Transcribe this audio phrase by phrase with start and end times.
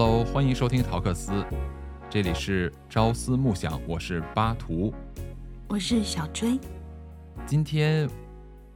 [0.00, 1.44] Hello，欢迎收听陶克斯，
[2.08, 4.94] 这里是朝思暮想，我是巴图，
[5.66, 6.56] 我是小追。
[7.44, 8.08] 今天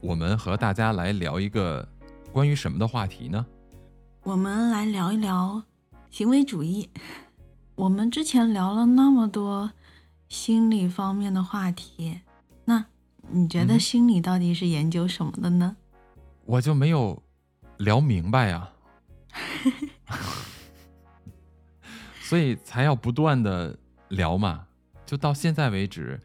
[0.00, 1.88] 我们和大家来聊一个
[2.32, 3.46] 关于什么的话题呢？
[4.24, 5.62] 我们来聊一聊
[6.10, 6.90] 行为主义。
[7.76, 9.70] 我们之前聊了那么多
[10.28, 12.18] 心理方面的话题，
[12.64, 12.84] 那
[13.30, 15.76] 你觉得心理到底是研究什么的呢？
[16.46, 17.22] 我就没有
[17.76, 18.70] 聊明白呀，
[22.32, 23.78] 所以才要不断的
[24.08, 24.66] 聊嘛。
[25.04, 26.18] 就到现在为止，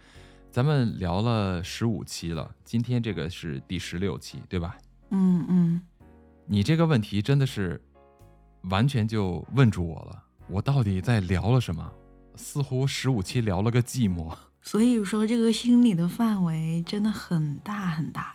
[0.49, 4.77] 咱们聊了十五期了，今天这个是第十六期，对吧？
[5.09, 5.81] 嗯嗯，
[6.45, 7.81] 你这个问题真的是
[8.69, 10.23] 完全就问住我了。
[10.47, 11.91] 我到底在聊了什么？
[12.35, 14.33] 似乎十五期聊了个寂寞。
[14.61, 18.33] 所以说，这个心理的范围真的很大很大，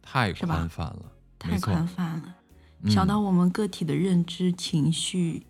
[0.00, 2.36] 太宽泛了，太宽泛了，
[2.88, 5.44] 小到我们个体的认知、情绪，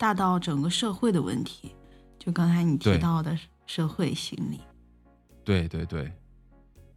[0.00, 1.76] 大到整个社会的问题。
[2.18, 4.58] 就刚才你提到的社会心理，
[5.44, 6.10] 对对对，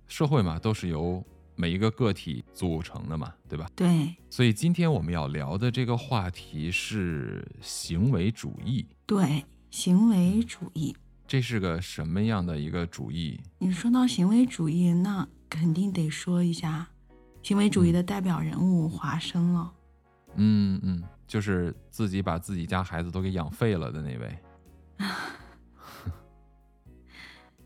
[0.08, 1.22] 社会嘛，都是由。
[1.56, 3.70] 每一个个体组成的嘛，对吧？
[3.76, 4.16] 对。
[4.28, 8.84] 所以今天我们要聊的这个话题是行为主义。
[9.06, 10.96] 对，行为主义。
[11.28, 13.40] 这是个什么样的一个主义？
[13.60, 16.88] 你说到行为主义，那肯定得说一下
[17.44, 19.72] 行为主义的代表人物华生了。
[20.38, 21.04] 嗯嗯，
[21.34, 24.38] 就是自己把自己家孩子都给养废了的那位。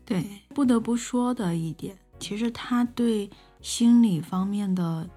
[0.06, 0.24] 对，
[0.54, 3.30] 不得不说的一点，其实他对。
[3.60, 5.10] 心理方面的，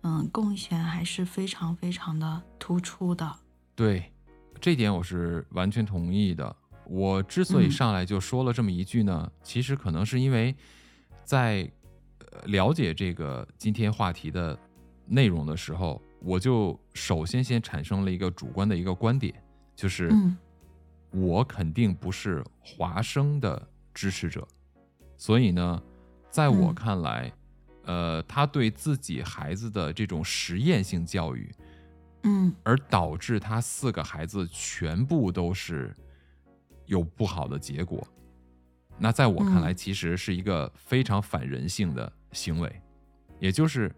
[0.00, 3.30] 嗯，贡献还是非常非常的突出的。
[3.74, 4.10] 对，
[4.58, 6.56] 这点我是完全同意的。
[6.86, 10.56] 我之所以上来就说了这么一句呢，其实可能是因为，
[11.22, 11.70] 在
[12.46, 14.58] 了解这个今天话题的
[15.04, 19.34] 内容的时候，我就首先先产生了一个主观的一个观点，
[19.74, 20.10] 就是
[21.10, 24.46] 我肯定不是华生的支持者，
[25.16, 25.82] 所以呢，
[26.30, 27.32] 在我看来。
[27.84, 31.52] 呃，他对自己孩子的这种实验性教育，
[32.22, 35.92] 嗯，而导致他四个孩子全部都是
[36.86, 38.06] 有不好的结果，
[38.98, 42.80] 那在我看来，其实是一个非常反人性的行为，
[43.40, 43.92] 也就是我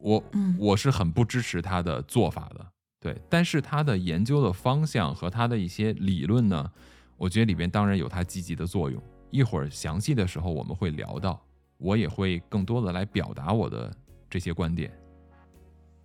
[0.00, 0.22] 我
[0.58, 2.66] 我是很不支持他的做法的，
[3.00, 3.20] 对。
[3.28, 6.70] 但是他的研究的方向和他的一些理论呢，
[7.16, 11.40] 我觉得里边当然有他积极的作用，一会儿详细的时候我们会聊到。
[11.78, 13.94] 我也会更多的来表达我的
[14.30, 14.90] 这些观点。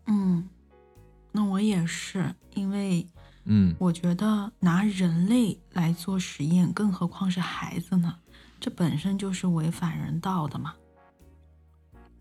[0.07, 0.45] 嗯，
[1.31, 3.07] 那我也是，因为，
[3.45, 8.17] 嗯，我觉得拿人类来做实验，更何况是孩子呢？
[8.59, 10.75] 这本身就是违反人道的嘛。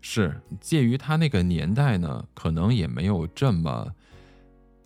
[0.01, 3.95] 是，介于他那个年代呢，可能也没有这么，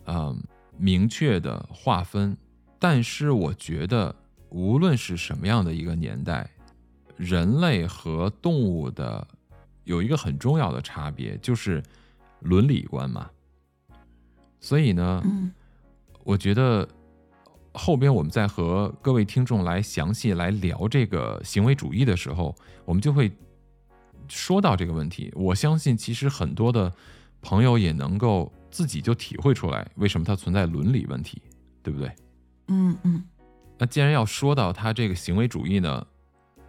[0.06, 0.44] 嗯，
[0.78, 2.38] 明确的划分。
[2.78, 4.16] 但是我觉得，
[4.50, 6.50] 无论是什么样的一个年代。
[7.18, 9.26] 人类和动物的
[9.86, 11.82] 有一个很重要的差别，就是
[12.42, 13.30] 伦理观嘛。
[14.60, 15.24] 所以呢，
[16.26, 16.86] 我觉得
[17.72, 22.54] 后边我们在和各位听众来详细来聊这个行为主义的时候，
[22.84, 23.32] 我们就会
[24.28, 25.32] 说到这个问题。
[25.36, 26.92] 我相信，其实很多的
[27.42, 31.42] 朋友也能够自己就体会出来，为什么它存在伦理问题，
[31.82, 32.12] 对不对？
[32.68, 33.24] 嗯嗯。
[33.78, 36.06] 那既然要说到他这个行为主义呢？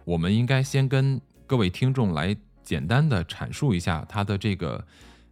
[0.03, 4.85] 我们应该先跟各位听众来简单的阐述一下他的这个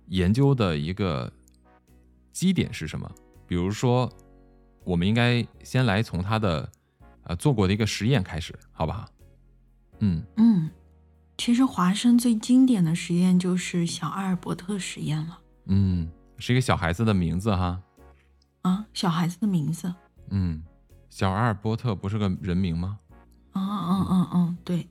[0.07, 1.31] 研究的一个
[2.34, 3.09] 基点是什么。
[3.47, 4.12] 比如说，
[4.84, 6.69] 我们应该先来从他的
[7.24, 9.06] 呃做过的一个实验开始，好不好？
[10.00, 10.69] 嗯嗯，
[11.38, 15.40] 其实华生最经典的实验就是小阿尔伯特实验了。
[15.66, 17.81] 嗯，是一个小孩子的名字哈。
[18.62, 19.94] 啊，小孩子的名字。
[20.29, 20.63] 嗯，
[21.09, 23.00] 小阿尔伯特不是个人名吗？
[23.53, 24.88] 嗯嗯嗯嗯，对，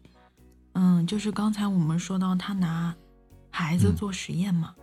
[0.72, 2.94] 嗯，就是刚才我们说到他拿
[3.50, 4.74] 孩子做实验嘛，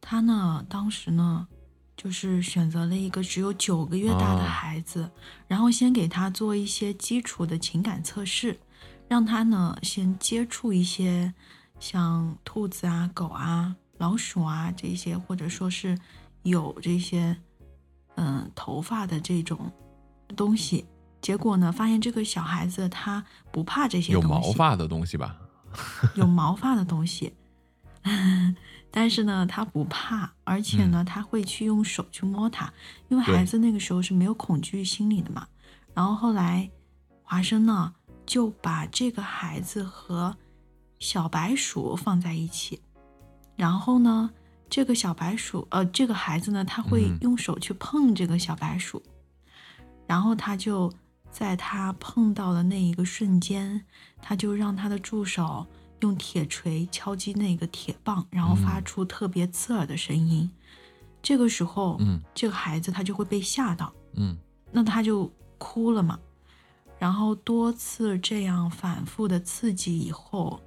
[0.00, 1.48] 他呢当时呢
[1.96, 5.10] 就是选择了一个只有九个月大的孩子，
[5.46, 8.58] 然后先给他做一些基础的情感测试，
[9.08, 11.32] 让他呢先接触一些
[11.80, 15.98] 像兔子啊、狗啊、老鼠啊这些，或者说是
[16.42, 17.36] 有这些
[18.16, 19.72] 嗯头发的这种
[20.36, 20.86] 东西。
[21.20, 21.72] 结果呢？
[21.72, 25.36] 发现这个小孩子他不怕这些有毛发的东西吧？
[26.14, 27.34] 有毛发的东西，
[28.90, 32.72] 但是呢，他不怕，而且呢，他会去用手去摸它，
[33.08, 35.46] 因为孩子那个时候是没有恐惧心理的嘛。
[35.92, 36.70] 然后后来，
[37.22, 37.92] 华生呢
[38.28, 40.36] 就把这个孩子和
[40.98, 42.78] 小白鼠放在一起，
[43.56, 44.30] 然后呢
[44.68, 47.18] 这个小白鼠，呃，这个孩子呢，他会嗯。
[47.22, 49.02] 用手去碰这个小白鼠，
[50.06, 50.92] 然后他就
[51.30, 53.82] 在他碰到的那一个瞬间，
[54.20, 55.66] 他就让他的助手
[56.00, 60.50] 用铁锤敲击那个铁棒，然后发嗯出特别刺耳的声音。
[61.22, 62.20] 这个时候，嗯。
[62.34, 64.36] 这个孩子他就会被吓到，嗯。
[64.70, 66.18] 那他就哭了嘛。
[66.98, 70.60] 然后多次这样反复的刺激以后，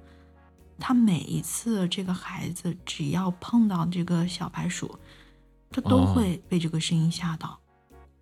[0.78, 4.98] 他每一次这个孩子只要碰到这个小白鼠，
[5.70, 7.60] 他都哦会被这个声音吓到，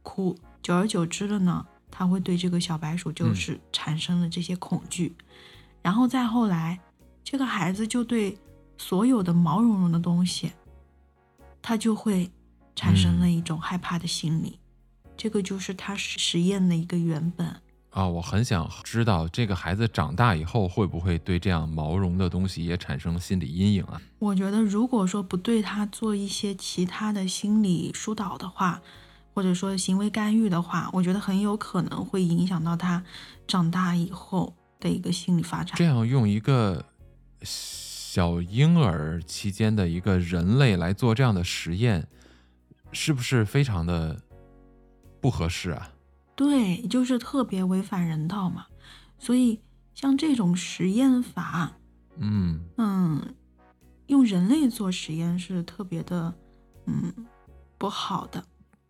[0.03, 0.37] 哭。
[0.61, 5.15] 久而久之了呢，他会对这个小白鼠就嗯是产生了这些恐惧，
[5.81, 6.79] 然后再后来，
[7.23, 8.37] 这个孩子就对
[8.77, 10.53] 所有的毛茸茸的东西，
[11.63, 12.31] 他就会
[12.75, 14.59] 产生了嗯一种害怕的心理。
[15.17, 17.55] 这个就是他实实验的一个原本。
[17.91, 24.01] 啊，我很想知道这个孩子长大以后会不会对这样毛绒的东西也产生心理阴影啊？
[24.21, 28.81] 我觉得，如果说不对他做一些其他的心理疏导的话，
[29.35, 33.03] 或者说行为干预的话，我觉得很有可能会影响到他
[33.49, 35.77] 长大以后的一个心理发展。
[35.77, 36.85] 这样用一个
[37.43, 42.07] 小婴儿期间的一个人类来做这样的实验，
[42.93, 44.21] 是不是非常的
[45.21, 45.91] 不合适啊？
[46.41, 48.65] 对，就是特别违反人道嘛。
[49.19, 49.61] 所以
[49.93, 51.77] 像这种实验法，
[52.17, 53.35] 嗯嗯，
[54.07, 56.35] 用人类做实验是特别的，
[56.87, 57.13] 嗯，
[57.77, 58.43] 不好的。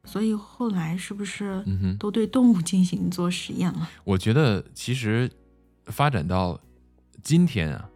[0.05, 1.65] 所以后来是不是
[1.99, 3.91] 都对动物进行做实验了？
[4.05, 5.29] 我觉得其实
[5.87, 6.57] 发展到
[7.21, 7.91] 今天啊，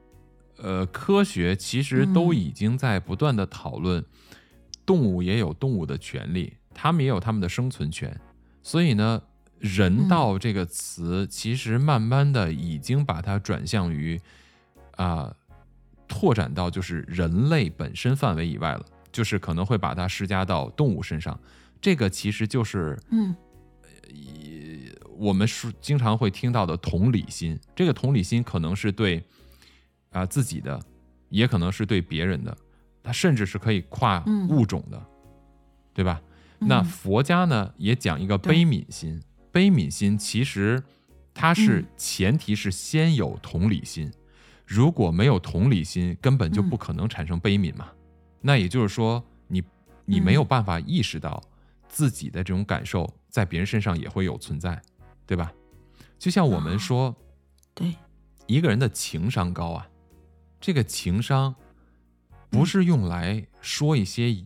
[0.56, 4.04] 呃，科学其实都嗯已经在不断的讨论，
[4.84, 8.20] 动物也有动物的权利，它们也有它们的生存权。
[8.64, 9.22] 所以呢，
[9.58, 14.20] 人道这个词其实慢慢的已经把它转向于
[14.96, 15.34] 啊、
[16.06, 21.38] 拓展到就是人类本身范围以外了，就是可能会把它施加到动物身上。
[21.80, 23.34] 这个其实就是嗯。
[25.16, 29.22] 我们是经常会听到的同理心，这个同理心可能是对
[30.10, 30.80] 啊、自己的，
[31.28, 32.56] 也可能是对别人的，
[33.00, 34.48] 它甚至是可以跨嗯。
[34.48, 35.00] 物种的，
[35.94, 36.20] 对吧？
[36.58, 36.84] 那嗯。
[36.84, 39.22] 佛家呢也讲一个悲悯心，
[39.54, 40.82] 悲悯心其实
[41.32, 41.86] 它是嗯。
[41.96, 44.12] 前提是先有同理心，
[44.66, 47.92] 如果没有同理心，根本就嗯不可能产生悲悯嘛。
[48.40, 49.62] 那也就是说，你
[50.04, 51.40] 你没有嗯办法意识到
[51.88, 54.82] 自己的这种感受在别人身上也会有存在，
[55.24, 55.52] 对吧？
[56.18, 57.16] 就像我们啊说，
[57.74, 57.94] 对，
[58.48, 59.88] 一个人的情商高啊，
[60.60, 61.54] 这个情商
[62.50, 62.66] 不嗯。
[62.66, 64.44] 是用来说一些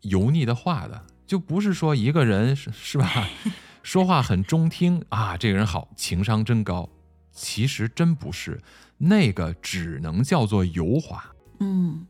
[0.00, 3.28] 油腻的话的，就不是说一个人是是吧，
[3.88, 6.86] 说话很中听啊，这个人好，情商真高。
[7.32, 8.60] 其实真不是，
[8.98, 11.24] 那个只能叫做油滑。
[11.60, 12.06] 嗯，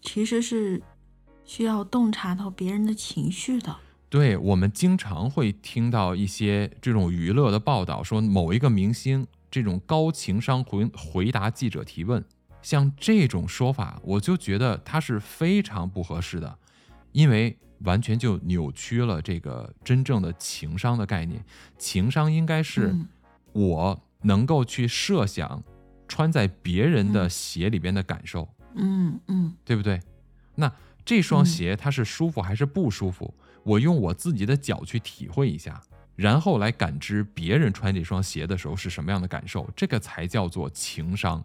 [0.00, 0.80] 其实是
[1.44, 3.76] 需要洞察到别人的情绪的。
[4.08, 12.24] 对我们经常会听到一些这种娱乐的报道，说某一个明星这种高情商回回答记者提问，
[12.62, 16.56] 像这种说法，我就觉得它是非常不合适的，
[17.10, 21.44] 因为完全就扭曲了这个真正的情商的概念。
[21.78, 23.08] 情商应该是嗯
[23.52, 25.62] 我能够去设想
[26.08, 30.00] 穿在别人的嗯鞋里边的感受，嗯嗯对不对？
[30.54, 30.70] 那
[31.04, 33.34] 这双嗯鞋它是舒服还是不舒服？
[33.64, 35.80] 我用我自己的脚去体会一下，
[36.16, 41.44] 然后来感知别人穿这双鞋的时候是什么样的感受，这个才叫做情商。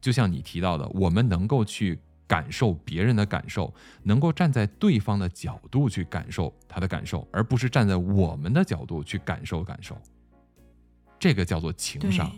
[0.00, 9.96] 就像你提到的，我们能够去感受别人的感受，能够站在对方的角度去感受他的感受，而不是站在我们的角度去感受感受。
[11.18, 12.30] 这个叫做情商。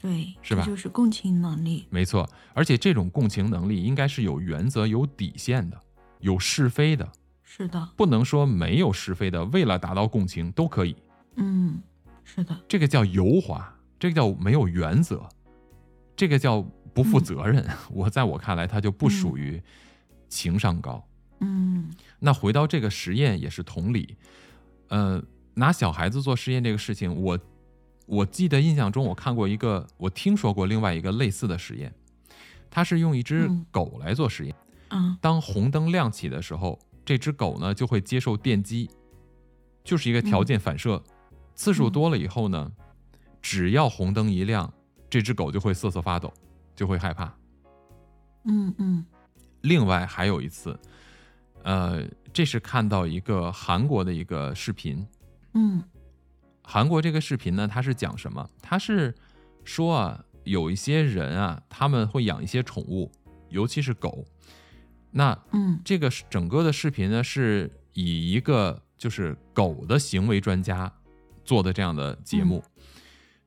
[0.00, 1.84] 对，是吧就是共情能力。
[1.90, 5.80] 没错，而且这种共情能力应该是有原则、有底线的，
[6.20, 7.10] 有是非的，
[7.42, 10.94] 是的，不能说没有是非的，为了达到共情都可以。
[11.34, 11.82] 嗯，
[12.22, 15.28] 是的，这个叫油滑，这个叫没有原则，
[16.14, 16.64] 这个叫
[16.98, 17.64] 不负责任。
[17.92, 19.62] 我在我看来，它就不属于
[20.28, 21.00] 情商高。
[21.40, 21.88] 嗯
[22.18, 24.16] 那回到这个实验也是同理，
[24.88, 25.22] 呃，
[25.54, 27.38] 拿小孩子做实验这个事情，我
[28.06, 31.94] 我记得印象中我看过一个，我听说过另外一个类似的实验，
[32.68, 34.52] 它是用一只嗯狗来做实验。
[34.88, 38.90] 嗯当红灯亮起的时候，这只狗呢就会接受电击，
[39.84, 41.00] 就是一个条件反射。
[41.54, 42.72] 次数多了以后呢，
[43.40, 44.72] 只要红灯一亮，
[45.08, 46.32] 这只狗就会瑟瑟发抖，
[46.78, 47.34] 就会害怕。
[48.44, 49.04] 嗯嗯
[49.62, 50.78] 另外还有一次，
[51.64, 55.04] 呃，这是看到一个韩国的一个视频。
[55.54, 55.82] 嗯
[56.62, 58.48] 韩国这个视频呢，它是讲什么？
[58.62, 59.12] 它是
[59.64, 63.10] 说啊，有一些人啊，他们会养一些宠物，
[63.48, 64.24] 尤其是狗。
[65.10, 70.92] 那嗯这个是整个的视频呢，是以一个就是狗的行为专家
[71.44, 72.62] 做的这样的节目，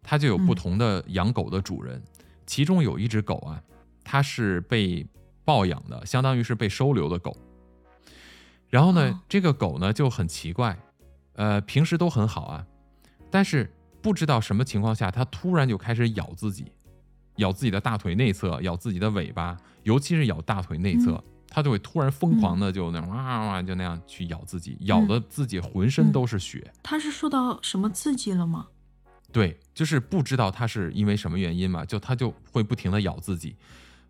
[0.04, 2.04] 他就有不同的养狗的主人，
[2.52, 3.64] 其中有一只狗啊，
[4.04, 5.08] 它是被
[5.46, 7.34] 抱养的，相当于是被收留的狗。
[8.68, 10.78] 然后呢，哦这个狗呢就很奇怪，
[11.36, 12.68] 呃，平时都很好啊，
[13.30, 16.70] 但是不知道什么情况下，它突然就开始咬自己，
[17.38, 26.70] 咬自己的大腿内侧，咬自己的尾巴，尤其是咬大腿内侧，它就会突然疯狂的就那样哇哇哇就那样去咬自己，咬的自己浑身都是血。
[26.84, 28.68] 他是受到什么刺激了吗？
[29.32, 33.56] 对，就是不知道它是因为什么原因嘛，就它就会不停的咬自己。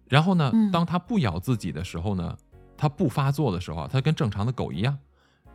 [0.09, 2.35] 然后呢，嗯当它不咬自己的时候呢，
[2.75, 4.97] 它不发作的时候啊，它跟正常的狗一样，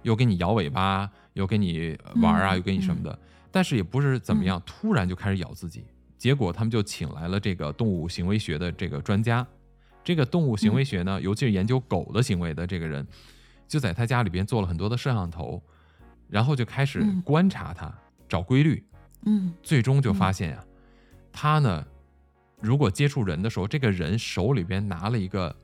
[0.03, 3.19] 又给你摇尾巴，又给你玩啊，嗯又给你什么的，
[3.51, 5.85] 但是也不是怎么样，突然就开始咬自己。
[6.17, 9.47] 结果他们就请来了这个动物行为学的这个专家，
[10.05, 13.07] 这个动物行为学呢，尤其是研究狗的行为的这个人，
[13.69, 15.61] 就在他家里边做了很多的摄像头，
[16.29, 17.93] 然后就开始嗯观察它，
[18.29, 18.83] 找规律。
[19.27, 19.53] 嗯。
[19.63, 20.65] 最终就发现呀、
[21.33, 21.87] 他呢，
[22.61, 25.55] 如果接触人的时候，这个人手里边拿了一个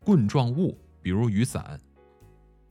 [0.00, 1.78] 棍状物，比如雨伞，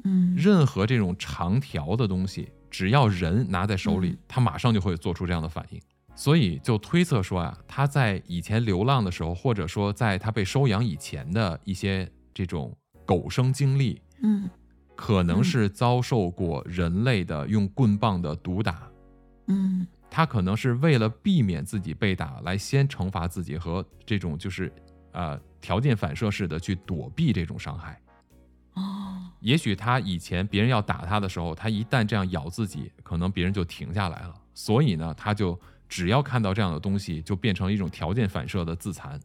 [0.04, 0.36] 嗯。
[0.36, 5.82] 任何这种长条的东西，只要人拿在手里嗯，他马上就会做出这样的反应。
[6.16, 12.76] 所以就推测说啊，他在以前流浪的时候，或者说在他被收养以前的一些这种
[13.06, 14.50] 狗生经历，嗯。
[14.96, 15.44] 可能嗯。
[15.44, 18.88] 是遭受过人类的用棍棒的毒打。
[19.48, 24.72] 嗯他可能是为了避免自己被打，来先惩罚自己和这种就是，
[25.12, 28.00] 呃，条件反射式的去躲避这种伤害。
[28.76, 34.36] 哦也许他以前别人要打他的时候，他一旦这样咬自己，可能别人就停下来了。
[34.54, 39.20] 所以呢，他就只要看到这样的东西，就变成一种条件反射的自残，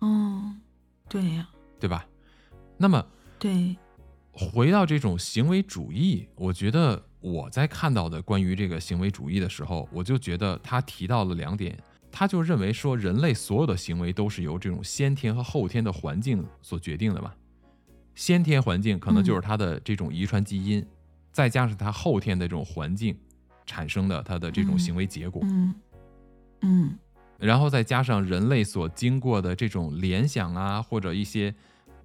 [0.00, 0.54] 哦，
[1.08, 1.48] 对呀、
[1.80, 2.04] 对吧？
[2.76, 3.02] 那么
[3.38, 3.74] 对，
[4.36, 11.78] 回到这种行为主义，我觉得我在看到的关于这个行为主义的时候，我就觉得他提到了两点，
[12.10, 17.32] 他就认为说人类所有的行为都是由这种先天和后天的环境所决定的嘛。
[18.16, 20.84] 先天环境可能就是他的这种遗传基因，
[21.32, 23.16] 再加上他后天的这种环境
[23.66, 25.42] 产生的他的这种行为结果。
[25.44, 25.74] 嗯
[26.62, 26.98] 嗯
[27.38, 31.54] 然后再加上人类所经过的这种联想啊，或者一些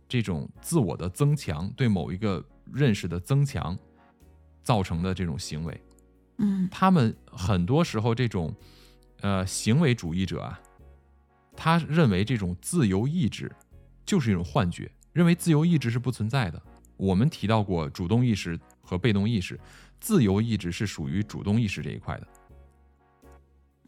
[0.10, 3.78] 这种自我的增强，对某一个认识的增强，
[4.64, 5.82] 造成的这种行为，
[6.38, 8.54] 嗯他们很多时候这种
[9.22, 10.60] 呃行为主义者啊，
[11.56, 13.52] 他认为这种自由意志
[14.06, 16.62] 就是一种幻觉，认为自由意志是不存在的。
[16.98, 19.60] 我们提到过主动意识和被动意识，
[20.00, 22.28] 自由意志是属于主动意识这一块的。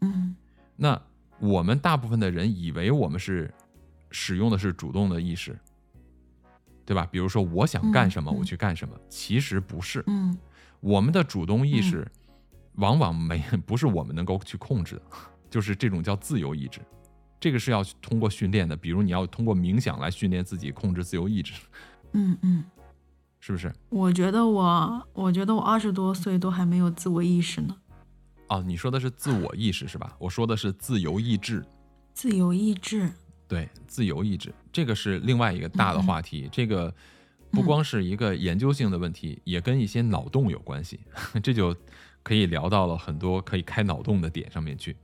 [0.00, 0.34] 嗯
[0.76, 1.00] 那
[1.38, 3.52] 我们大部分的人以为我们是
[4.10, 5.58] 使用的是主动的意识，
[6.84, 7.06] 对吧？
[7.10, 10.02] 比如说我想干什么，我去干什么，其实不是。
[10.06, 10.36] 嗯
[10.80, 12.04] 我们的主动意识
[12.74, 15.02] 往往没不是我们能够去控制的，
[15.48, 16.80] 就是这种叫自由意志。
[17.38, 21.52] 这个是要通过训练的，比如你要通过冥想来训练自己控制自由意志，
[22.12, 22.64] 嗯嗯，
[23.38, 23.72] 是不是？
[23.90, 27.76] 我觉得我，我觉得我二十多岁都还没有自我意识呢。
[28.48, 30.16] 哦，你说的是自我意识是吧？
[30.18, 31.64] 我说的是自由意志。
[32.12, 33.10] 自由意志，
[33.52, 36.48] 对，自由意志，这个是另外一个大的话题。
[36.50, 36.90] 这个
[37.50, 40.98] 不光是一个研究性的问题，也跟一些脑洞有关系。
[41.42, 41.76] 这就
[42.22, 44.96] 可以聊到了很多可以开脑洞的点上面去。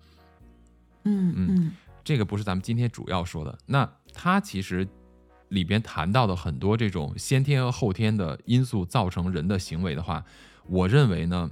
[1.05, 3.59] 嗯嗯这个不是咱们今天主要说的。
[3.67, 4.89] 那它其实
[5.51, 10.25] 里边谈到的很多这种先天和后天的因素造成人的行为的话，
[10.69, 11.51] 我认为呢，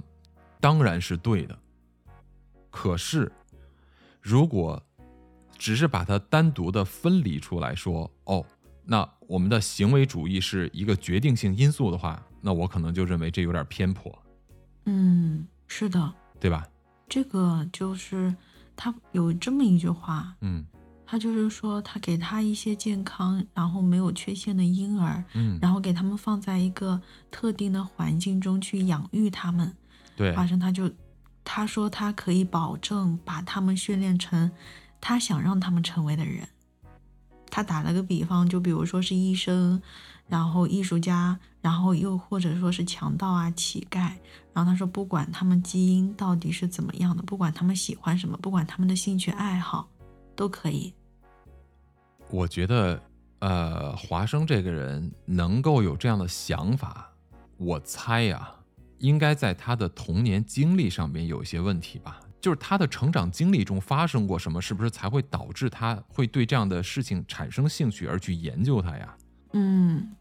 [0.59, 1.59] 当然是对的。
[2.71, 3.31] 可是，
[4.19, 4.83] 如果
[5.57, 8.45] 只是把它单独的分离出来说，哦，
[8.85, 14.11] 那我们的行为主义是一个决定性因素的话，那我可能就认为这有点偏颇，
[14.85, 16.65] 嗯，是的，对吧？
[17.09, 18.33] 这个就是
[18.75, 20.65] 他有这么一句话，嗯。
[21.09, 29.73] 他就是说他给他一些健康然后没有缺陷的婴儿，嗯，然后给他们放在一个特定的环境中去养育他们，
[30.17, 30.91] 对，华生他就
[31.45, 34.51] 他说他可以保证把他们训练成
[34.99, 36.47] 他想让他们成为的人。
[37.49, 39.81] 他打了个比方，就比如说是医生，
[40.27, 44.11] 然后艺术家，然后又或者说是强盗啊、乞丐。
[44.53, 49.87] 然后他说，不管他们基因到底是怎么样的，不管他们喜欢什么，不管他们的兴趣爱好，
[50.35, 50.93] 都可以。
[52.29, 53.01] 我觉得，
[53.39, 57.09] 呃，华生这个人能够有这样的想法，
[57.57, 58.51] 我猜呀、
[58.97, 62.19] 应该在他的童年经历上面有一些问题吧。
[62.39, 69.17] 就是他的成长经历中发生过什么，是不是才会导致他会对这样的事情产生兴趣而去研究它呀？
[69.53, 70.15] 嗯，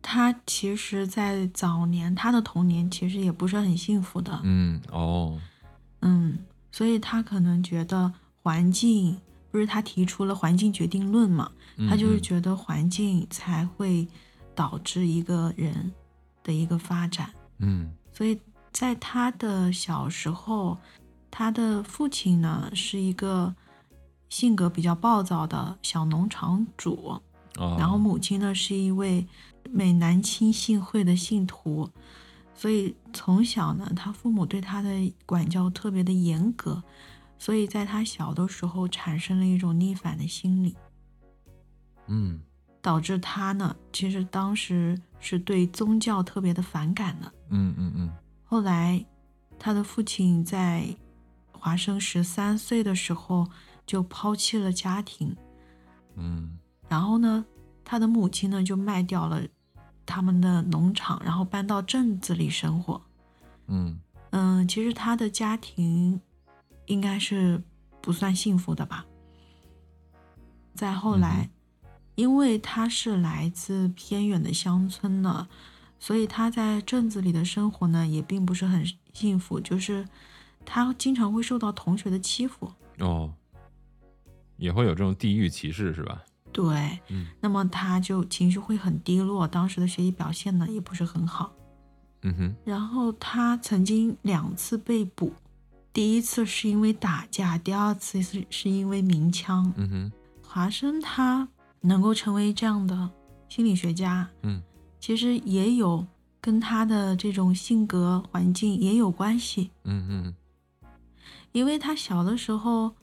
[0.00, 4.40] 他其实，在早年他的童年其实也不是很幸福的。
[4.44, 5.40] 嗯，哦，
[6.02, 6.38] 嗯，
[6.70, 9.20] 所以他可能觉得环境
[9.50, 11.50] 不是他提出了环境决定论嘛？
[11.88, 14.06] 他就是觉得环境才会
[14.54, 15.92] 导致一个人
[16.44, 17.28] 的一个发展。
[17.58, 18.38] 嗯，所以
[18.70, 20.78] 在他的小时候，
[21.38, 23.54] 他的父亲呢是一个
[24.30, 27.20] 性格比较暴躁的小农场主，
[27.78, 29.26] 然后母亲呢是一位
[29.70, 31.90] 美南青信会的信徒，
[32.54, 34.88] 所以从小呢，他父母对他的
[35.26, 36.82] 管教特别的严格，
[37.38, 40.74] 所以在他小的时候产生了一种逆反的心理。
[42.06, 42.40] 嗯，
[42.80, 47.30] 导致他呢，其实当时是对宗教特别的反感的。
[47.50, 48.10] 嗯嗯嗯。
[48.46, 49.04] 后来，
[49.58, 50.96] 他的父亲在
[51.58, 53.48] 华生十三岁的时候
[53.86, 55.36] 就抛弃了家庭。
[56.14, 56.58] 嗯。
[56.88, 57.44] 然后呢，
[57.84, 59.42] 他的母亲呢就卖掉了
[60.04, 63.00] 他们的农场，然后搬到镇子里生活。
[63.66, 63.98] 嗯
[64.30, 66.20] 嗯，其实他的家庭
[66.86, 67.62] 应该是
[68.00, 69.04] 不算幸福的吧。
[70.74, 71.50] 再后来。
[72.16, 75.46] 因为他是来自偏远的乡村呢，
[75.98, 78.82] 所以他在镇子里的生活呢也并不是很
[79.12, 80.08] 幸福，就是
[80.66, 82.70] 他经常会受到同学的欺负。
[82.98, 83.32] 哦，
[84.58, 86.22] 也会有这种地域歧视是吧？
[86.52, 91.52] 对，嗯，那么他就情绪会很低落，当时的学习表现呢也不是很好，
[92.22, 95.32] 嗯哼，然后他曾经两次被捕，
[95.92, 101.48] 第一次是因为打架，第二次是是因为鸣枪，嗯哼，华生他。
[101.82, 103.08] 能够成为这样的
[103.48, 104.60] 心理学家，嗯，
[104.98, 106.04] 其实也有
[106.40, 110.34] 跟他的这种性格环境也有关系，嗯嗯，
[111.56, 112.94] 因为他小的时候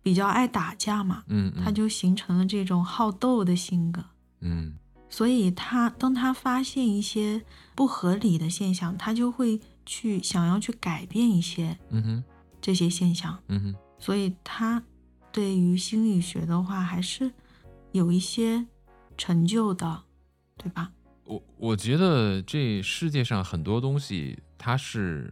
[0.00, 4.04] 比较爱打架嘛，嗯，他就形成了这种好斗的性格，
[4.40, 4.74] 嗯，
[5.08, 7.42] 所以他当他发现一些
[7.74, 12.24] 不合理的现象，他就会去想要去改变一些，嗯哼，
[12.60, 14.82] 这些现象，嗯哼，所以他
[15.32, 17.32] 对于心理学的话还是。
[17.92, 18.64] 有一些
[19.18, 20.04] 成就的，
[20.56, 20.92] 对吧？
[21.24, 25.28] 我我觉得这世界上很多东西，它是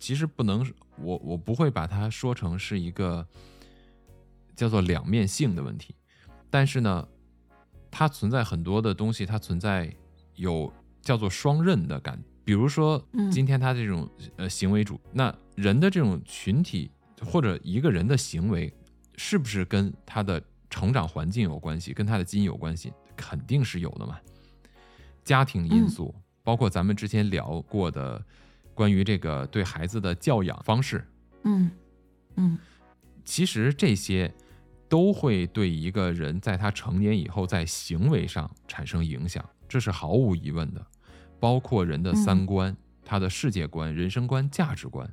[0.00, 3.24] 其实不能，我我不会把它说成是一个
[4.56, 5.94] 叫做两面性的问题。
[6.50, 7.06] 但是呢，
[7.90, 9.94] 它存在很多的东西，它存在
[10.34, 12.20] 有叫做双刃的感。
[12.44, 16.90] 比如说，今天他这种呃行为主，那人的这种群体
[17.24, 18.74] 或者一个人的行为，
[19.16, 20.42] 是不是跟他的？
[20.72, 24.20] 成长环境有关系，跟他的基因有关系，肯定是有的嘛。
[25.24, 28.24] 家庭因素，包括咱们之前聊过的
[28.80, 31.06] 关于这个对孩子的教养方式，
[31.44, 31.70] 嗯
[32.36, 32.58] 嗯，
[33.26, 34.32] 其实这些
[34.88, 40.82] 都会对一个人在他成年以后在行为上产生影响，这是毫无疑问的。
[41.38, 45.06] 包括人的三观、他的世界观、人生观、价值观，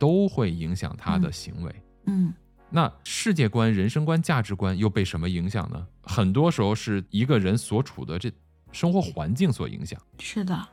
[0.00, 1.72] 都会影响他的行为。
[2.06, 2.34] 嗯。
[2.70, 5.86] 那世界观、人生观、价值观又被什么影响呢？
[6.02, 8.32] 很多时候是一个人所处的这
[8.72, 10.00] 生活环境所影响。
[10.18, 10.68] 是的，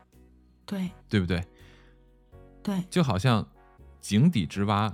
[0.66, 1.44] 对，对不对？
[2.62, 3.48] 对，就好像
[4.00, 4.94] 井底之蛙，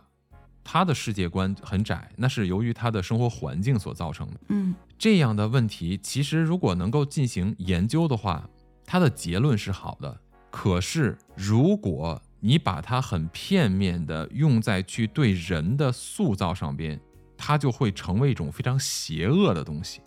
[0.63, 4.39] 他的世界观很窄，那是由于他的生活环境所造成的。
[4.49, 8.49] 嗯，这样的问题，其实如果能够进行研究的话，
[8.85, 10.21] 它的结论是好的。
[10.51, 16.99] 可是如果你把它很片面的用在去对人的塑造上边，
[17.35, 20.01] 它就会成为一种非常邪恶的东西。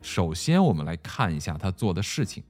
[0.00, 2.42] 首先，我们来看一下他做的事情。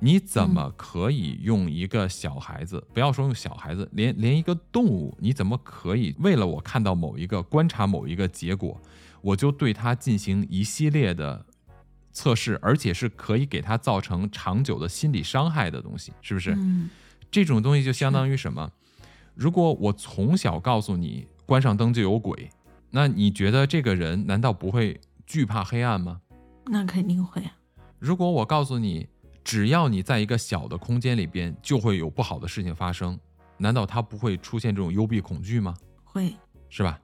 [0.00, 2.82] 你怎么可以用一个小孩子？
[2.92, 8.80] 不要说用小孩子，连连一个动物，你怎么可以为了我看到某一个观察某一个结果，
[9.20, 11.44] 我就对它进行一系列的
[12.12, 16.54] 测试，而且是可以给它造成长久的心理伤害的东西，是不是？
[16.56, 16.88] 嗯。
[17.30, 18.72] 这种东西就相当于什么？
[19.34, 22.50] 如果我从小告诉你关上灯就有鬼，
[22.90, 26.22] 那你觉得这个人难道不会惧怕黑暗吗？
[26.66, 27.52] 那肯定会啊。
[28.00, 29.08] 如果我告诉你，
[29.42, 33.18] 只要你在一个小的空间里边，就会有不好的事情发生，
[33.56, 35.74] 难道他不会出现这种幽闭恐惧吗？
[36.04, 36.34] 会，
[36.68, 37.00] 是吧？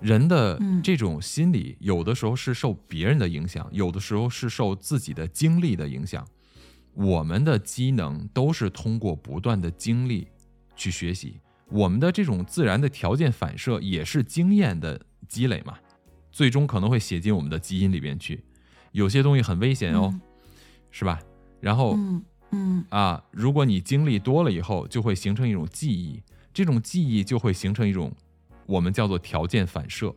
[0.00, 6.26] 人的这种心理，有的时候是受别人的影响，有的时候是受自己的经历的影响。
[6.92, 10.28] 我们的机能都是通过不断的经历
[10.74, 15.78] 去学习，我们的这种自然的条件反射也是经验的积累嘛，
[16.30, 18.44] 最终可能会写进我们的基因里边去。
[18.92, 20.14] 有些东西很危险哦，
[20.90, 21.20] 是吧？
[21.66, 26.22] 然后，嗯嗯啊，如果你经历多了以后，就会形成一种记忆，
[26.54, 28.12] 这种记忆就会形成一种
[28.66, 30.14] 我们叫做条件反射。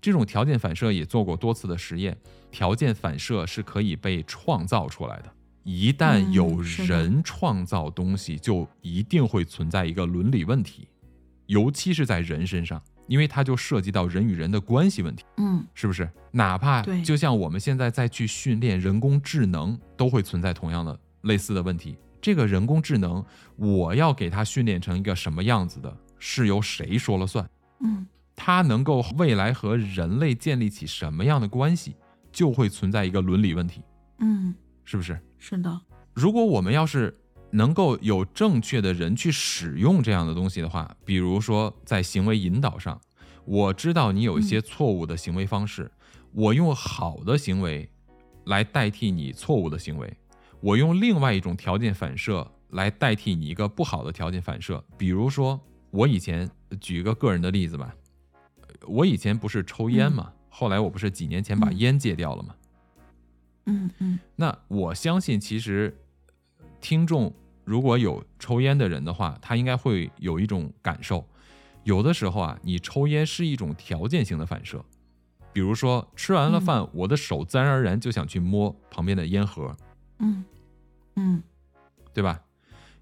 [0.00, 2.16] 这种条件反射也做过多次的实验，
[2.52, 5.32] 条件反射是可以被创造出来的。
[5.64, 10.86] 一旦有人创造东西，就一定会存在一个伦理问题，
[11.46, 16.08] 尤其是在人身上，因为它就涉及到人与人的关系问题，嗯是不是？
[16.30, 21.96] 哪怕对就像我们现在再去训练人工智能，都会存在同样的类似的问题。
[22.20, 23.24] 这个人工智能，
[23.56, 27.48] 我要给它训练成一个什么样子的，是由谁说了算？
[27.80, 31.94] 嗯它能够未来和人类建立起什么样的关系，
[32.32, 33.82] 就会存在一个伦理问题，
[34.18, 35.20] 嗯，是不是？
[35.38, 35.80] 是的，
[36.14, 37.16] 如果我们要是
[37.52, 43.00] 能够有正确的人去使用这样的东西的话，比如说在行为引导上，
[43.44, 45.90] 我知道你有一些错误的行为方式，
[46.32, 47.88] 我用好的行为
[48.44, 50.16] 来代替你错误的行为，
[50.60, 54.82] 我用另外一种条件反射来代替你一个不好的条件反射。
[54.96, 55.60] 比如说，
[55.90, 57.94] 我以前举一个个人的例子吧，
[58.86, 62.54] 我以前不是抽烟嘛，后来我不是几年前把嗯烟戒掉了嘛。
[63.66, 65.96] 嗯嗯那我相信，其实
[66.80, 67.32] 听众
[67.64, 71.26] 如果有抽烟的人的话，他应该会有一种感受。
[71.84, 74.84] 有的时候啊，你抽烟是一种条件性的反射，
[75.52, 79.76] 比如说吃完了饭，我的手自然而然就想去摸旁边的烟盒，
[80.18, 80.44] 嗯
[81.16, 81.42] 嗯。
[82.14, 82.40] 对吧？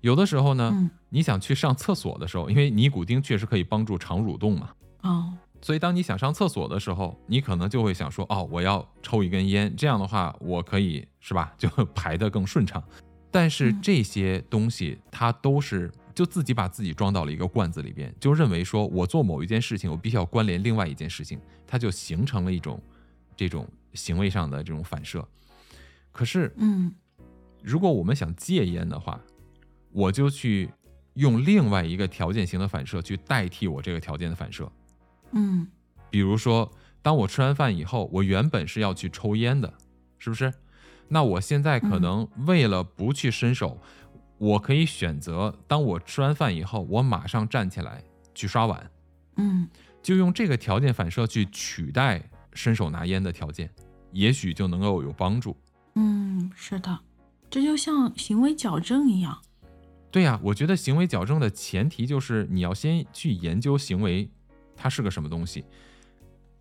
[0.01, 0.90] 有的时候呢，嗯。
[1.12, 4.70] 你想去上厕所的时候，因为尼古丁确实可以帮助肠蠕动嘛，
[5.03, 5.37] 哦。
[5.61, 12.83] 所以当你想上厕所的时候，你可能就会想说，哦，我要抽一根烟，这样的话我可以是吧，就排得更顺畅。
[13.31, 22.83] 但是嗯这些东西它都是就自己把自己装到了一个罐子里边，就认为说我做某一件事情，我必须要关联另外一件事情，它就形成了一种
[23.37, 25.27] 这种行为上的这种反射。
[26.12, 26.93] 可是嗯
[27.62, 29.21] 如果我们想戒烟的话，
[29.93, 30.71] 我就去
[31.14, 34.71] 用另外一个条件型的反射去代替我这个条件的反射。
[35.33, 35.66] 嗯
[36.11, 36.71] 比如说，
[37.03, 39.73] 当我吃完饭以后，我原本是要去抽烟的，
[40.19, 40.53] 是不是？
[41.12, 43.77] 那我现在可能为了不去伸手，
[44.38, 48.03] 我可以选择，当我吃完饭以后，我马上站起来
[48.35, 48.90] 去刷碗，
[49.37, 49.68] 嗯
[50.01, 53.68] 就用这个条件反射去取代伸手拿烟的条件，
[54.12, 55.57] 也许就能够有帮助。
[55.96, 56.99] 嗯，是的，
[57.51, 59.37] 这就像行为矫正一样。
[60.12, 64.31] 对呀、我觉得行为矫正的前提就是你要先去研究行为
[64.75, 65.64] 它是个什么东西，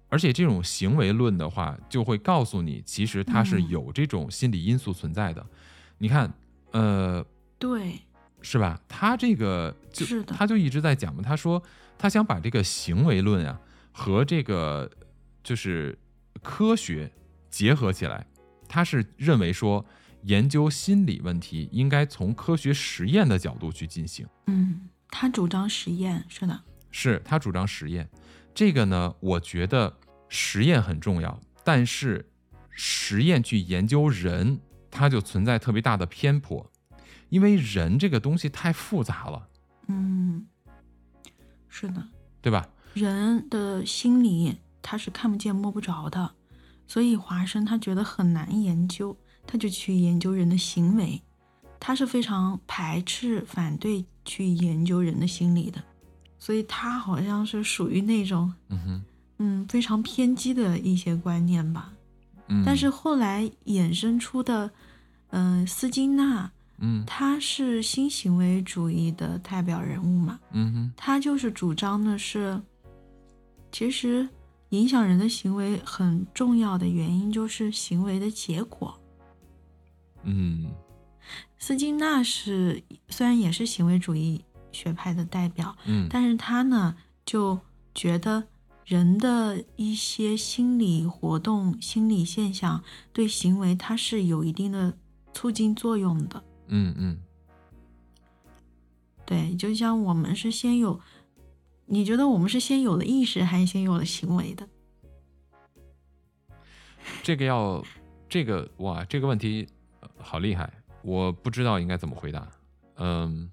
[0.10, 5.46] 而且这种行为论的话，就会告诉你，其实它是嗯有这种心理因素存在的。
[6.00, 6.34] 你看，
[6.72, 7.26] 呃，
[7.58, 8.00] 对，
[8.42, 8.80] 是吧？
[8.88, 11.62] 他这个就是的他就一直在讲嘛，他说
[11.98, 13.60] 他想把这个行为论啊
[13.92, 14.90] 和这个
[15.44, 15.98] 就是
[16.42, 17.12] 科学
[17.50, 18.26] 结合起来，
[18.68, 19.86] 他是认为说
[20.24, 24.26] 研究心理问题应该从科学实验的角度去进行。
[24.48, 26.60] 嗯，他主张实验，是的，
[26.92, 28.10] 是他主张实验，
[28.60, 29.96] 这个呢，我觉得
[30.28, 32.30] 实验很重要，但是
[32.70, 34.60] 实验去研究人，
[34.92, 36.70] 它就存在特别大的偏颇，
[37.30, 39.48] 因为人这个东西太复杂了，
[39.88, 40.46] 嗯，
[41.70, 42.06] 是的，
[42.42, 42.68] 对吧？
[42.96, 46.30] 人的心理他是看不见摸不着的，
[46.86, 49.18] 所以华生他觉得很难研究，
[49.48, 51.22] 他就去研究人的行为，
[51.80, 55.82] 他是非常排斥、反对去研究人的心理的，
[56.40, 59.04] 所以他好像是属于那种嗯哼，
[59.38, 61.94] 嗯非常偏激的一些观念吧。
[62.48, 64.72] 嗯，但是后来衍生出的，
[65.30, 72.60] 嗯、斯金纳，嗯他是新行为主义的代表人物嘛，嗯哼，他就是主张的是，
[73.72, 74.28] 其实
[74.70, 78.98] 影响人的行为很重要的原因就是行为的结果。
[80.24, 80.72] 嗯
[81.60, 87.60] 斯金纳是虽然也是行为主义学派的代表，嗯但是他呢就
[87.94, 88.46] 觉得
[88.86, 94.98] 人的一些心理活动、心理现象对行为它是有一定的
[95.34, 96.44] 促进作用的。
[96.68, 97.18] 嗯嗯，
[99.26, 101.00] 对，就像我们是先有，
[101.86, 104.68] 你觉得我们是先有了意识，还是先有了行为的？
[107.24, 107.84] 这个要
[108.28, 109.68] 这个哇，这个问题、
[110.00, 112.48] 呃好厉害，我不知道应该怎么回答。
[112.98, 113.50] 嗯，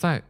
[0.00, 0.22] 在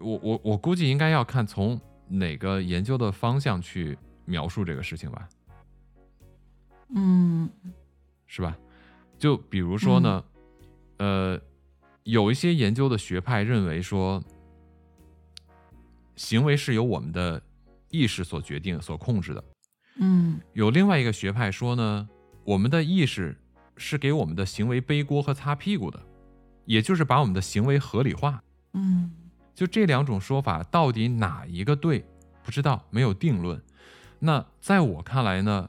[0.00, 5.28] 我我我估计应该要看从哪个研究的方向去描述这个事情吧，
[6.94, 7.50] 嗯
[8.26, 8.56] 是吧？
[9.18, 10.24] 就比如说呢，
[10.96, 11.38] 呃，
[12.04, 14.24] 有一些研究的学派认为说，
[16.16, 17.42] 行为是由我们的
[17.90, 19.44] 意识所决定、所控制的。
[19.96, 22.08] 嗯有另外一个学派说呢，
[22.42, 23.36] 我们的意识
[23.76, 26.00] 是给我们的行为背锅和擦屁股的，
[26.64, 28.42] 也就是把我们的行为合理化。
[28.72, 29.10] 嗯
[29.54, 32.04] 就这两种说法，到底哪一个对？
[32.44, 33.60] 不知道，没有定论。
[34.20, 35.68] 那在我看来呢，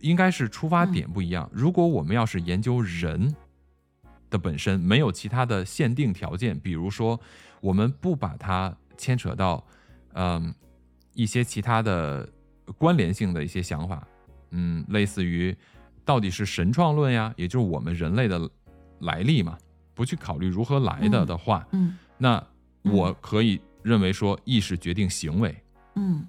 [0.00, 1.50] 应该是出发点不一样。
[1.52, 3.34] 如果我们要是研究人
[4.28, 7.18] 的本身，没有其他的限定条件，比如说
[7.60, 9.64] 我们不把它牵扯到，
[10.12, 10.54] 嗯，
[11.14, 12.28] 一些其他的
[12.78, 14.06] 关联性的一些想法，
[14.50, 15.56] 嗯，类似于
[16.04, 18.48] 到底是神创论呀，也就是我们人类的
[19.00, 19.58] 来历嘛，
[20.00, 22.42] 不去考虑如何来的的话，嗯那
[22.84, 25.54] 我可以认为说意识决定行为。
[25.94, 26.26] 嗯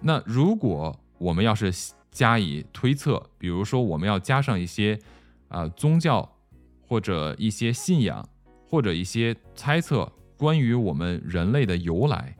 [0.00, 1.72] 那如果我们要是
[2.10, 4.98] 加以推测，比如说我们要加上一些
[5.46, 6.28] 啊、宗教
[6.80, 8.28] 或者一些信仰
[8.68, 12.36] 或者一些猜测关于我们人类的由来，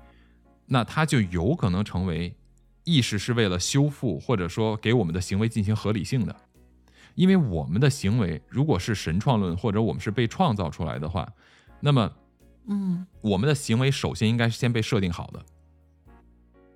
[0.66, 2.34] 那它就有可能成为
[2.82, 6.34] 意识是为了修复或者说给我们的行为进行合理性的。
[7.14, 11.30] 因为我们的行为如果是神创论或者我们是被创造出来的话，
[11.80, 12.12] 那么
[12.66, 15.44] 嗯我们的行为首先应该是先被设定好的。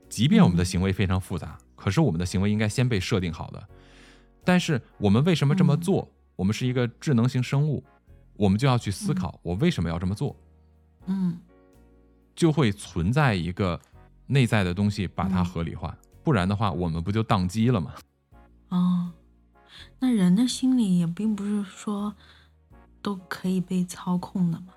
[0.08, 3.68] 即便我们的行为非常复杂，可是我们的行为应该先被设定好的。
[4.44, 6.08] 但是我们为什么这么做？
[6.36, 7.82] 我们是一个智能型生物，
[8.34, 10.36] 我们就要去思考我为什么要这么做，
[11.06, 11.38] 嗯
[12.34, 13.80] 就会存在一个
[14.26, 17.94] 内在的东西把它嗯合理化，不然的话我们不就宕机了吗？
[18.68, 19.10] 哦，
[19.98, 22.14] 那人的心理也并不是说
[23.00, 24.68] 都可以被操控的嘛。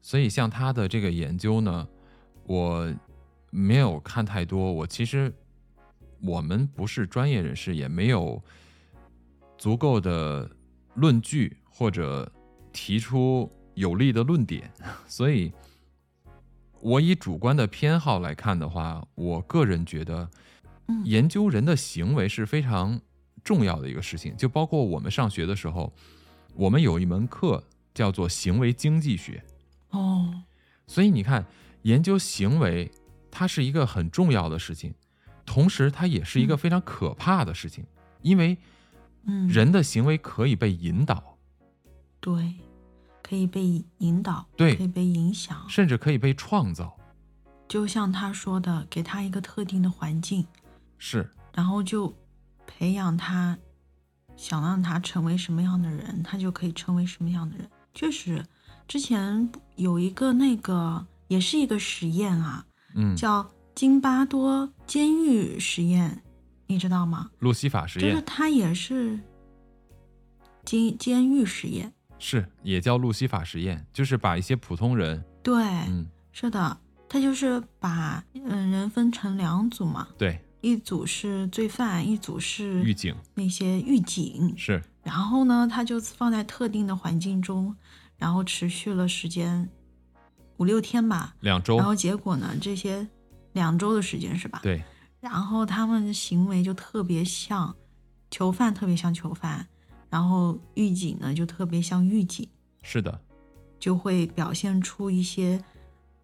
[0.00, 1.86] 所以像他的这个研究呢，
[2.44, 2.92] 我
[3.50, 4.72] 没有看太多。
[4.72, 5.32] 我其实
[6.20, 8.42] 我们不是专业人士，也没有
[9.56, 10.50] 足够的
[10.94, 12.30] 论据或者
[12.72, 14.70] 提出有力的论点，
[15.06, 15.52] 所以
[16.80, 20.30] 我以主观的偏好来看的话，我个人觉得
[20.86, 23.00] 嗯研究人的行为是非常
[23.44, 24.36] 重要的一个事情。
[24.36, 25.92] 就包括我们上学的时候，
[26.54, 27.62] 我们有一门课
[27.94, 29.42] 叫做行为经济学。
[29.90, 30.42] 哦，
[30.86, 31.46] 所以你看，
[31.82, 32.90] 研究行为，
[33.30, 34.94] 它是一个很重要的事情，
[35.46, 37.84] 同时它也是一个非常可怕的事情，
[38.22, 38.58] 因为
[39.24, 41.38] 嗯，人的行为可以被引导，
[42.20, 42.54] 对，
[43.22, 45.64] 可以被引导，对可以被影响。
[45.68, 46.96] 甚至可以被创造。
[47.66, 50.46] 就像他说的，给他一个特定的环境，
[50.96, 52.14] 是，然后就
[52.68, 53.58] 培养他，
[54.36, 57.68] 想让他成为什么样的人，他就可以成为什么样的人。
[57.94, 58.44] 确实，
[58.86, 66.22] 之前有一个那个也是一个实验啊，嗯，叫津巴多监狱实验，
[66.66, 67.30] 你知道吗？
[67.40, 69.18] 路西法实验就是验它也是
[70.64, 71.92] 监监狱实验。
[72.20, 76.76] 是也叫路西法实验，就是把一些普通人，对，嗯，是的，
[77.08, 84.52] 他就是把嗯人分成两组嘛，对，一组是罪犯，一组是狱警那些狱警。
[84.56, 87.74] 是，然后呢，他就放在特定的环境中，
[88.16, 89.68] 然后持续了时间
[90.56, 91.34] 五六天吧。
[91.40, 93.06] 两周然，后结果呢，这些
[93.52, 94.60] 两周的时间是吧？。
[94.62, 94.82] 对，
[95.20, 97.74] 然后他们的行为就特别像
[98.30, 99.66] 囚犯，特别像囚犯，
[100.10, 102.48] 然后狱警呢就特别像狱警，
[102.82, 103.20] 是的，
[103.78, 105.62] 就会表现出一些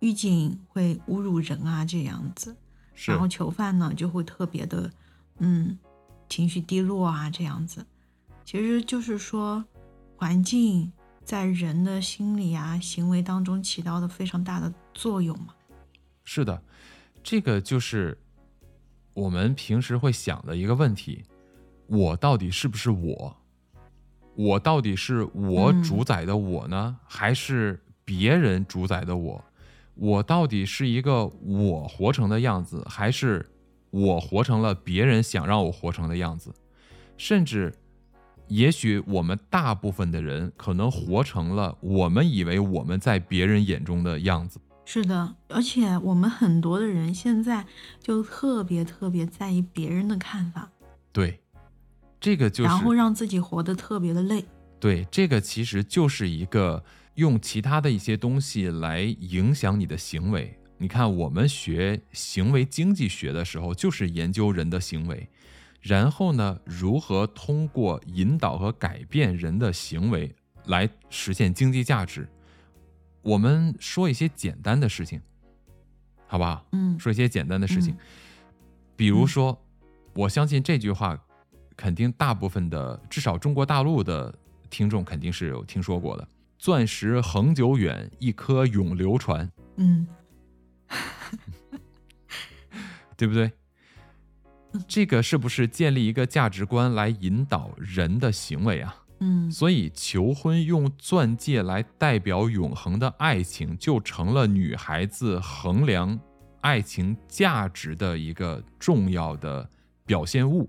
[0.00, 2.56] 狱警会侮辱人啊这样子，是
[2.94, 4.90] 然后囚犯呢就会特别的
[5.38, 5.78] 嗯
[6.28, 7.84] 情绪低落啊这样子。
[8.44, 9.64] 其实就是说，
[10.16, 10.92] 环境
[11.24, 15.54] 在人的心理啊行为当中起到的非常大的作用嘛。
[16.24, 16.62] 是的，
[17.22, 18.16] 这个就是
[19.14, 21.24] 我们平时会想的一个问题：
[21.86, 23.36] 我到底是不是我？
[24.36, 29.44] 我到底是我嗯主宰的我呢，还是别人主宰的我？
[29.94, 33.48] 我到底是一个我活成的样子，还是
[33.90, 36.52] 我活成了别人想让我活成的样子？
[37.16, 37.72] 甚至，
[38.48, 44.60] 也许我们大部分的人可能活成了我们以为我们在别人眼中的样子。
[44.84, 47.64] 是的，而且我们很多的人现在
[48.00, 50.70] 就特别特别在意别人的看法，
[51.10, 51.40] 对，
[52.20, 54.44] 这个就是然后让自己活得特别的累。
[54.78, 60.58] 对，这个其实就是一个用其他的一些东西来影响你的行为。
[60.78, 65.28] 你看，我们学行为经济学的时候，就是研究人的行为，
[65.80, 70.34] 然后呢，如何通过引导和改变人的行为
[70.66, 72.28] 来实现经济价值。
[73.22, 75.20] 我们说一些简单的事情，
[76.26, 76.66] 好不好？
[76.72, 77.98] 嗯说一些简单的事情，嗯
[78.96, 79.58] 比如说，
[80.12, 81.18] 我相信这句话，
[81.76, 84.34] 肯定大部分的，至少中国大陆的
[84.68, 86.28] 听众肯定是有听说过的。
[86.64, 90.08] 钻石恒久远，一颗永流传，嗯
[93.18, 93.52] 对不对？
[94.88, 98.96] 这个是不是建立一个价值观来引导人的行为啊？
[99.20, 106.18] 嗯所以求婚用钻戒来代表永恒的爱情，就成了女孩子衡量
[106.62, 109.68] 爱情价值的一个重要的
[110.06, 110.66] 表现物。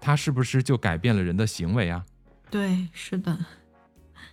[0.00, 2.04] 它是不是就改变了人的行为啊？
[2.50, 3.38] 对，是的，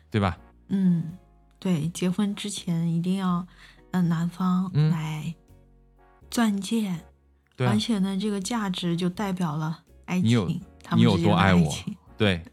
[0.09, 0.35] 对吧？
[0.69, 1.17] 嗯，
[1.59, 3.45] 对，结婚之前一定要，
[3.91, 5.33] 嗯，男方嗯来
[6.29, 6.95] 钻戒，
[7.55, 12.43] 对啊而，且呢，这个价值就代表了爱你有情，他你有之间的多爱我情，对，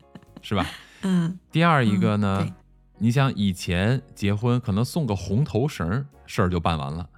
[0.42, 0.66] 是吧？
[1.03, 2.53] 嗯，第二一个嗯呢，对
[2.98, 7.11] 你想以前结婚可能送个红头绳儿，事儿就办完了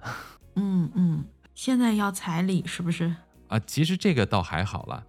[0.55, 3.15] 嗯嗯，现在要彩礼是不是？
[3.47, 3.59] 啊。
[3.59, 5.05] 其实这个倒还好了，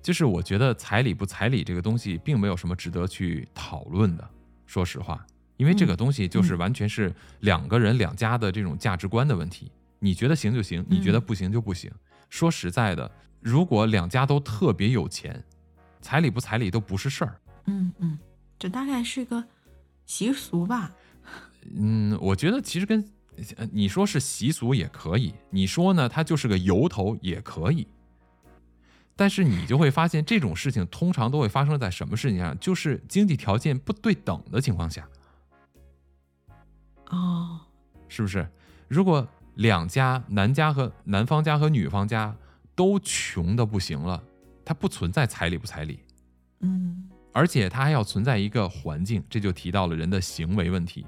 [0.00, 4.30] 就是我觉得彩礼不彩礼这个东西，并没有什么值得去讨论的。
[4.74, 5.24] 说实话，
[5.56, 9.70] 因为这个嗯东西就是嗯完全是两个人两家的这种价值观的问题。
[10.00, 11.88] 你觉得行就行，你觉得嗯不行就不行。
[12.28, 13.08] 说实在的，
[13.40, 15.40] 如果两家都特别有钱，
[16.00, 17.40] 彩礼不彩礼都不是事儿。
[17.66, 18.18] 嗯嗯，
[18.58, 19.44] 这大概是个
[20.06, 20.90] 习俗吧。
[21.76, 23.08] 嗯，我觉得其实跟
[23.56, 27.86] 呃你说是习俗也可以，你说呢，它就是个由头也可以。
[29.16, 32.58] 但是你就会发现，这种事情通常都会发生在什么事情上？
[32.58, 35.08] 就是经济条件不对等的情况下，
[37.10, 37.60] 哦，
[38.08, 38.48] 是不是？
[38.88, 42.34] 如果两家男家和男方家和女方家
[42.74, 44.22] 都穷的不行了，
[44.64, 46.00] 它不存在彩礼不彩礼，
[46.60, 51.04] 嗯而且它还要存在一个环境，这就提到了人的行为问题。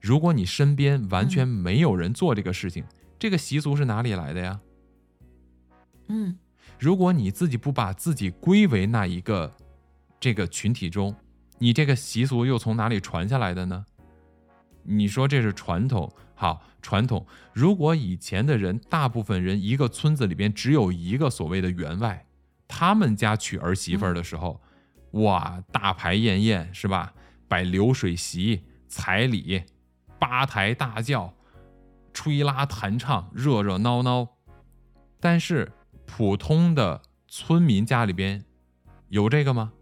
[0.00, 2.84] 如果你身边完全没有人做这个事情，
[3.18, 4.60] 这个习俗是哪里来的呀？
[6.08, 6.38] 嗯
[6.78, 9.52] 如果你自己不把自己归为那一个
[10.20, 11.14] 这个群体中，
[11.58, 13.84] 你这个习俗又从哪里传下来的呢？
[14.84, 17.26] 你说这是传统，好，传统。
[17.52, 22.24] 如果以前的人，大部分人一个村子里边只有一个所谓的员外，
[22.68, 24.60] 他们家娶儿媳妇的时候，
[25.12, 27.12] 哇，大排宴宴是吧？
[27.48, 29.62] 摆流水席、彩礼、
[30.18, 31.34] 八抬大轿、
[32.12, 34.28] 吹拉弹唱，热热闹闹。
[35.18, 35.72] 但是
[36.08, 38.42] 普通的村民家里边
[39.08, 39.72] 有这个吗？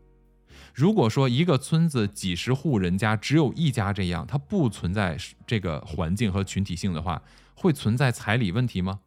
[0.75, 7.23] 如果说一个村子几十户人家只有一家这样，它不存在这个环境和群体性的话，
[7.55, 9.01] 会存在彩礼问题吗？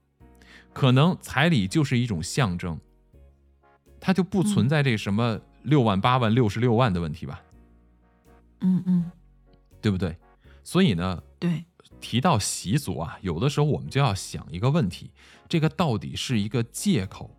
[0.74, 2.80] 可能彩礼就是一种象征，
[4.00, 7.42] 它就不存在这什么六万、八万、六十六万的问题吧，
[8.62, 9.12] 嗯嗯，
[9.82, 10.18] 对不对？
[10.64, 11.66] 所以呢，对，
[12.00, 15.12] 提到习俗啊，有的时候我们就要想一个问题：
[15.48, 17.36] 这个到底是一个借口，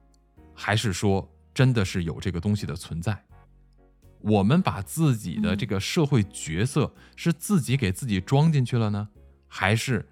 [0.55, 3.25] 还是说真的是有这个东西的存在？
[4.20, 9.09] 我们把自己的这个社会角色是自己给自己装进去了呢，
[9.49, 10.07] 还是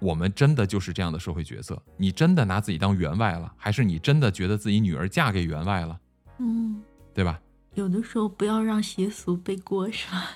[0.00, 1.82] 我们真的就是这样的社会角色？
[1.96, 5.98] 你真的拿自己当员外了，还是你真的觉得自己女儿嫁给员外了，
[6.38, 6.82] 嗯，
[7.14, 7.40] 对吧？
[7.74, 10.30] 有的时候不要让习俗背锅，是吧？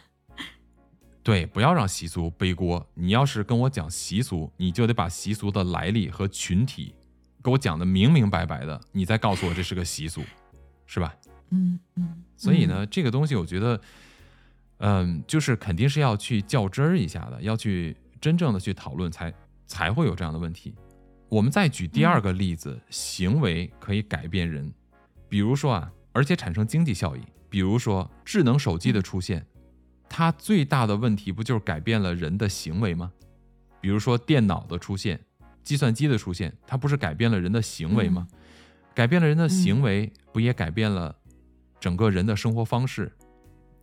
[1.23, 2.85] 对，不要让习俗背锅。
[2.95, 6.95] 你要是跟我讲习俗，你就得把习俗的来历和群体
[7.43, 10.23] 给我讲的明明白白的，你再告诉我这是个习俗，
[10.87, 11.15] 是吧？
[11.51, 13.81] 嗯嗯，所以呢，这个东西我觉得，
[14.79, 19.33] 嗯，就是肯定是要去较真儿一下的，要去真正的去讨论，才
[19.67, 20.75] 才会有这样的问题。
[21.29, 24.73] 我们再举第二个例子，行为可以改变人，
[25.29, 29.47] 比如说啊，而且产生经济效益，比如说智能手机的出现，
[30.15, 33.11] 它最大的问题不就是改变了人的行为吗？
[33.81, 35.19] 比如说电脑的出现，
[35.65, 38.29] 计算机的出现，它不是改变了人的行为吗？
[38.95, 41.17] 改变了人的行为，不也改变了
[41.81, 43.11] 整个人的生活方式，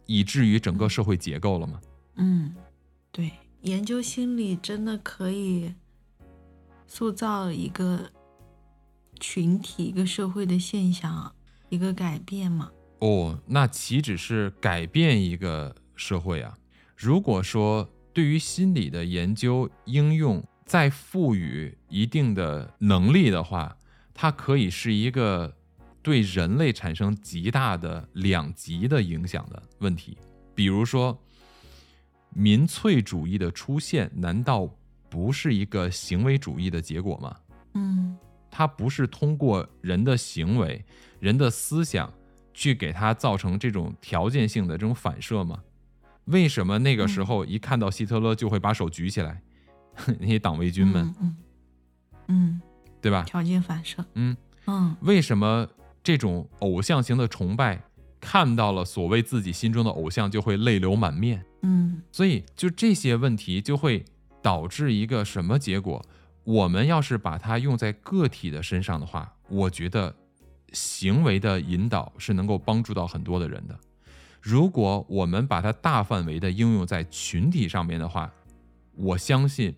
[0.06, 1.82] 以至于整个社会结构了吗？
[2.18, 2.54] 嗯，
[3.12, 5.74] 对，研究心理真的可以
[6.86, 8.12] 塑造一个
[9.20, 11.34] 群体、一个社会的现象，
[11.70, 12.70] 一个改变嘛。
[13.00, 16.58] 哦，那岂止是改变一个社会啊？
[16.96, 23.78] 如果说对于心理的研究应用再赋予一定的能力的话，
[24.14, 25.56] 它可以是一个
[26.02, 30.18] 对人类产生极大的两极的影响的问题。
[30.56, 31.18] 比如说，
[32.32, 34.70] 民粹主义的出现，难道
[35.10, 37.36] 不是一个行为主义的结果吗？
[37.73, 38.17] 嗯
[38.52, 40.84] 它不是通过人的行为、
[41.19, 42.12] 人的思想
[42.54, 45.63] 去给它造成这种条件性的这种反射吗？
[46.30, 49.42] 为什么那个时候一看到希特勒就会把手举起来？
[50.19, 51.38] 那些党卫军们，嗯嗯
[52.27, 52.62] 嗯，
[53.02, 53.23] 对吧？
[53.23, 54.06] 条件反射。
[54.13, 55.67] 嗯，嗯为什么
[56.02, 57.82] 这种偶像型的崇拜，
[58.19, 61.46] 看到了所谓自己心中的偶像就会泪流满面？
[61.62, 64.06] 嗯所以就这些问题就会
[64.42, 66.02] 导致一个什么结果？
[66.46, 70.15] 我们要是把它用在个体的身上的话，我觉得
[70.71, 73.77] 行为的引导是能够帮助到很多的人的。
[74.42, 78.31] 如果我们把它大范围的应用在群体上面的话，
[78.96, 79.75] 我相信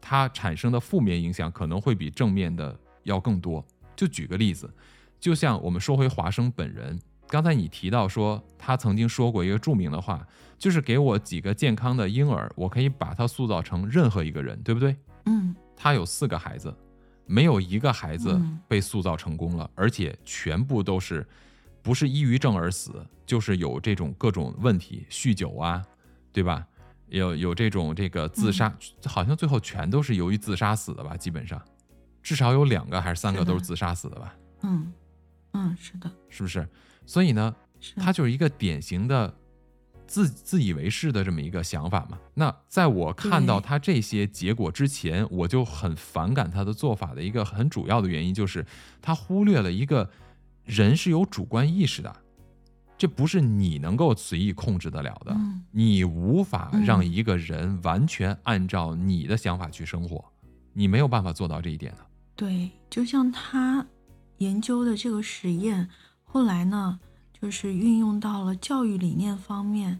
[0.00, 3.64] 它产生的负面影响可能会比正面的要更多。
[3.96, 4.72] 就举个例子，
[5.18, 10.26] 就像我们说回华生本人，刚才你提到说他曾经说过一个著名的话，
[10.58, 14.96] 就是给我几个健康的婴儿，我可以把他塑造成任何一个人，对不对？
[15.26, 16.74] 嗯他有四个孩子，
[17.26, 21.26] 没有一个孩子嗯被塑造成功了，而且全部都是
[21.82, 25.86] 不是抑郁症而死，就是有这种各种问题，酗酒啊，
[26.32, 26.66] 对吧？
[27.06, 31.16] 有有这种这个自杀，好像最后全都是由于自杀死的吧？
[31.16, 31.62] 基本上，
[32.24, 34.34] 至少有两个还是三个都是自杀死的吧？
[34.62, 34.92] 嗯
[35.52, 36.68] 嗯，是的，是不是？
[37.06, 37.54] 所以呢，
[37.94, 39.32] 他就是一个典型的
[40.08, 42.18] 自自以为是的这么一个想法嘛。
[42.34, 48.66] 那在我看到他这些结果之前，我就很反感他的做法的一个很主要的原因，就是
[49.00, 50.10] 他忽略了一个
[50.64, 52.16] 人是有主观意识的，
[53.00, 55.32] 这不是你能够随意控制得了的。
[55.32, 60.22] 嗯你无法嗯让一个人完全按照你的想法去生活，
[60.74, 62.06] 你没有办法做到这一点的。
[62.36, 63.86] 对，就像他
[64.36, 65.88] 研究的这个实验，
[66.24, 67.00] 后来呢，
[67.40, 69.98] 就是运用到了教育理念方面，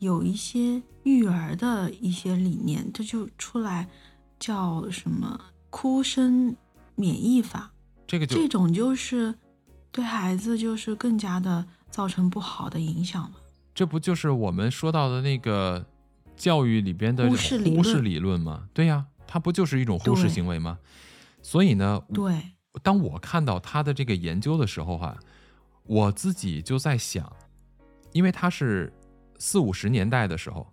[0.00, 3.86] 有一些育儿的一些理念，这就出来
[4.40, 5.38] 叫什么
[5.68, 6.56] 哭声
[6.96, 7.70] 免疫法，
[8.08, 9.32] 这个就这种就是
[9.92, 13.36] 对孩子就是更加的造成不好的影响吗。
[13.74, 15.86] 这不就是我们说到的那个
[16.36, 18.68] 教育里边的忽视理论忽视理论吗？
[18.72, 20.78] 对呀，它不就是一种忽视行为吗？
[21.42, 25.16] 所以呢，对，当我看到他的这个研究的时候哈、
[25.84, 27.30] 我自己就在想，
[28.12, 28.92] 因为他是
[29.38, 30.70] 四五十年代的时候，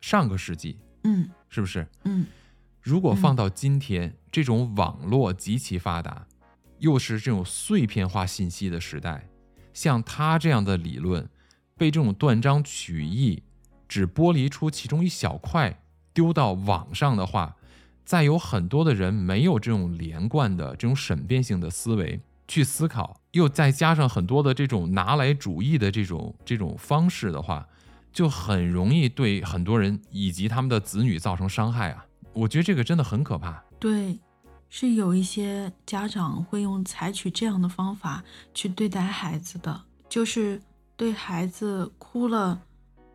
[0.00, 1.86] 上个世纪嗯是不是？
[2.04, 2.26] 嗯
[2.80, 6.24] 如果放到今天，这种网络极其发达，
[6.78, 9.28] 又是这种碎片化信息的时代，
[9.76, 11.28] 像他这样的理论
[11.76, 13.42] 被这种断章取义，
[13.86, 15.82] 只剥离出其中一小块
[16.14, 17.56] 丢到网上的话，
[18.02, 22.18] 再有很多的人没有这种连贯的这种审辩性的思维
[22.48, 27.68] 去思考，又再加上很多的这种拿来主义的这种这种方式的话，
[28.10, 32.06] 就很容易对很多人以及他们的子女造成伤害啊！
[32.32, 33.62] 我觉得这个真的很可怕。
[33.78, 34.18] 对，
[34.68, 40.60] 是有一些家长会用采取这样的方法去对待孩子的，就是
[40.96, 42.60] 对孩子哭了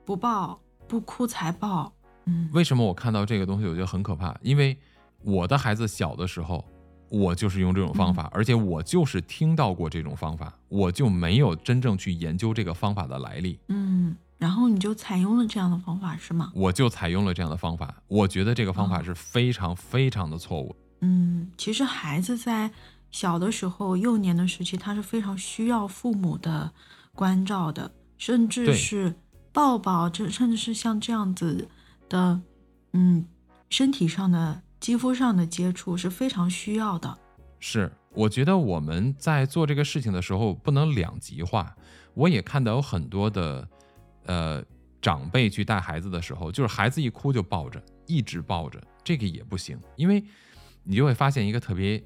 [0.06, 1.91] 不抱，不哭才抱。
[2.26, 4.36] 嗯，为什么我看到这个东西，我觉得很可怕？
[4.41, 4.78] 因为
[5.24, 6.64] 我的孩子小的时候，
[7.10, 16.52] 我就是用这种方法，而且我就是听到过这种方法，我就没有真正去研究这个方法的来历，嗯，然后你就采用了这样的方法是吗？
[16.56, 17.93] 我就采用了这样的方法。
[18.08, 20.76] 我觉得这个方法哦是非常非常的错误。
[20.76, 20.91] 嗯，
[21.58, 22.72] 其实孩子在
[23.10, 26.72] 小的时候、幼年的时期，他是非常需要父母的
[27.14, 29.14] 关照的，甚至是
[29.52, 31.68] 抱抱，这甚至是像这样子
[32.08, 32.41] 的，
[32.93, 33.26] 嗯，
[33.70, 37.18] 身体上的、肌肤上的接触是非常需要的。
[37.60, 41.76] 是，我觉得我们在做这个事情的时候不能两极化。
[42.14, 43.68] 我也看到有很多的，
[44.26, 44.64] 呃，
[45.02, 50.24] 长辈去带孩子的时候，就是孩子一哭就抱着，一直抱着，这个也不行，因为
[50.84, 52.04] 你就会发现一个特别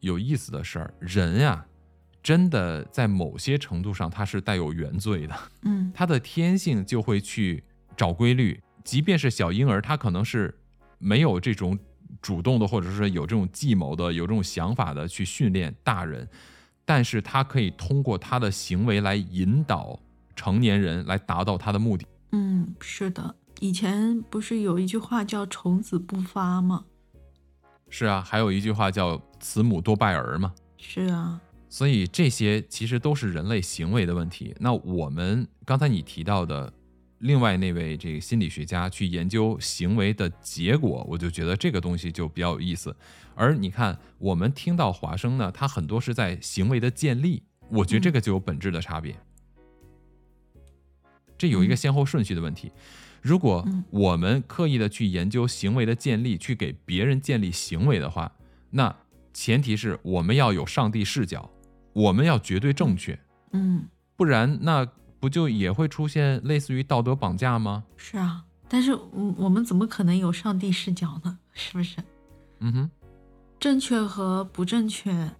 [0.00, 1.66] 有意思的事儿，人呀、
[2.22, 5.34] 真的在某些程度上他是带有原罪的。
[5.62, 7.62] 嗯他的天性就会去
[7.96, 10.58] 找规律，即便是小婴儿，他可能是
[10.98, 11.78] 没有这种
[12.20, 16.28] 主动的，或者是有这种计谋的、有这种想法的去训练大人，
[16.84, 20.00] 但是他可以通过他的行为来引导
[20.34, 22.06] 成年人来达到他的目的。
[22.32, 23.36] 嗯，是的。
[23.60, 26.84] 以前不是有一句话叫“虫子不发”吗？
[27.96, 30.52] 是啊，还有一句话叫“慈母多败儿”嘛。
[30.78, 34.52] 是啊，所以这些其实都是人类行为的问题。
[34.58, 36.72] 那我们刚才你提到的
[37.20, 42.96] 另外那位这个心理学家去研究行为的结果，我就觉得这个东西就比较有意思。
[43.36, 49.14] 而你看，我们听到华生呢，他很多是在行为的建立，我觉得这个就有本质的差别。
[51.44, 52.72] 这有一个嗯先后顺序的问题。
[53.20, 58.32] 如果嗯我们刻意的去研究行为的建立，去给别人建立行为的话，
[58.70, 58.96] 那
[59.34, 61.50] 前提是我们要有上帝视角，
[61.92, 63.18] 我们要绝对正确，
[63.52, 63.86] 嗯，
[64.16, 64.86] 不然那
[65.20, 67.84] 不就也会出现类似于道德绑架吗？
[67.98, 68.42] 是啊。
[68.66, 71.38] 但是，我，我们怎么可能有上帝视角呢？
[71.52, 71.98] 是不是？
[72.60, 72.90] 嗯哼，
[73.60, 75.30] 正确和不正确，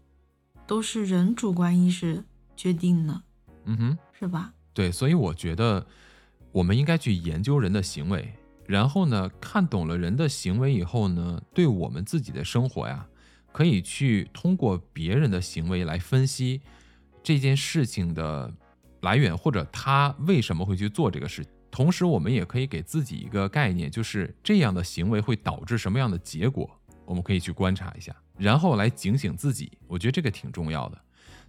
[0.67, 2.23] 都是人主观意识
[2.55, 3.23] 决定的，
[3.65, 4.53] 嗯哼，是吧？
[4.75, 5.87] 对，所以我觉得
[6.53, 8.35] 我们应该去研究人的行为，
[8.67, 13.07] 然后呢，看懂了人的行为以后呢，对我们自己的生活呀，
[13.53, 16.61] 可以去通过别人的行为来分析
[17.23, 18.53] 这件事情的
[19.03, 21.47] 来源，或者他为什么会去做这个事。
[21.71, 26.71] 同时，我们也可以给自己一个概念，就是这样的行为会导致什么样的结果，
[27.05, 29.73] 我们可以去观察一下，然后来警醒自己。
[29.87, 31.01] 我觉得这个挺重要的。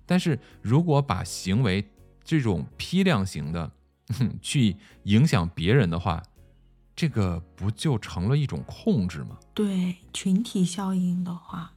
[0.06, 1.84] 但是如果把行为
[2.26, 3.72] 这种批量型的
[4.42, 6.22] 去影响别人的话，
[6.96, 9.38] 这个不就成了一种控制吗？
[9.54, 11.72] 对，群体效应的话，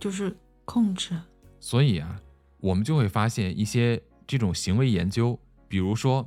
[0.00, 1.20] 就是控制。
[1.60, 2.20] 所以啊，
[2.58, 5.38] 我们就会发现一些这种行为研究，
[5.68, 6.26] 比如说，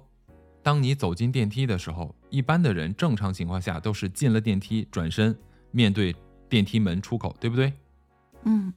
[0.61, 5.35] 当你走进电梯的时候，一般的人正常情况下都是进了电梯转身
[5.71, 6.15] 面对
[6.47, 7.73] 电梯门出口，对不对？
[8.43, 8.73] 嗯，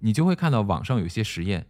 [0.00, 1.66] 你就会看到网上有些实验，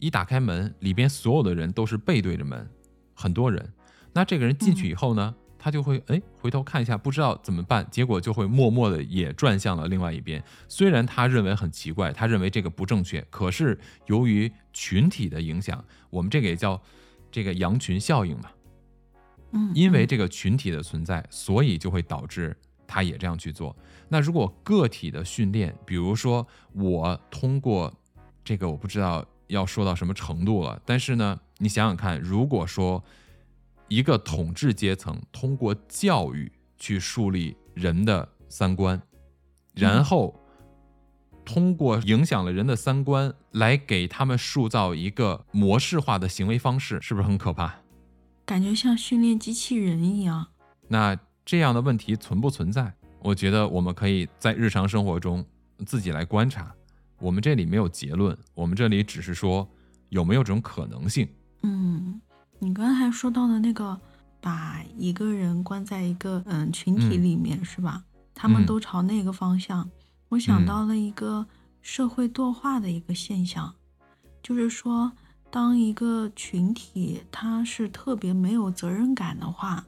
[0.00, 2.68] 一打开门，里边所有的人都是背对着门，
[3.14, 3.72] 很多人。
[4.12, 10.42] 那这个人进去以后呢，他就会哎回头看一下，不知道怎么办，结果就会默默的也转向了另外一边。
[10.66, 16.80] 虽然他认为很奇怪，他认为这个不正确，可是由于群体的影响，我们这个也叫
[17.30, 18.50] 这个羊群效应嘛。
[19.52, 23.76] 嗯，因为这个群体的存在，所以就会导致他也这样去做。
[24.08, 27.92] 那如果个体的训练，比如说我通过
[28.42, 33.04] 这个，我不知道要说到什么程度了，但是呢，你想想看，如果说
[33.88, 39.00] 一个统治阶层通过教育去树立人的三观，
[39.74, 40.34] 然后
[41.44, 47.80] 通过影响了人的三观来给他们塑造一个模式化的行为方式，是不是很可怕？
[48.46, 50.46] 感觉像训练机器人一样。
[50.88, 52.92] 那这样的问题存不存在？
[53.22, 55.44] 我觉得我们可以在日常生活中
[55.84, 56.74] 自己来观察。
[57.20, 59.68] 我们这里没有结论，我们这里只是说
[60.08, 61.28] 有没有这种可能性。
[61.62, 62.20] 嗯，
[62.58, 64.00] 你刚才说到的那个，
[64.40, 68.02] 把一个人关在一个嗯群体里面、是吧？
[68.34, 69.88] 他们嗯都朝那个方向，
[70.30, 71.46] 我想嗯到了一个
[71.82, 73.74] 社会惰化的一个现象，
[74.42, 75.12] 就是说，
[75.50, 79.84] 当一个群体他是特别没有责任感的话，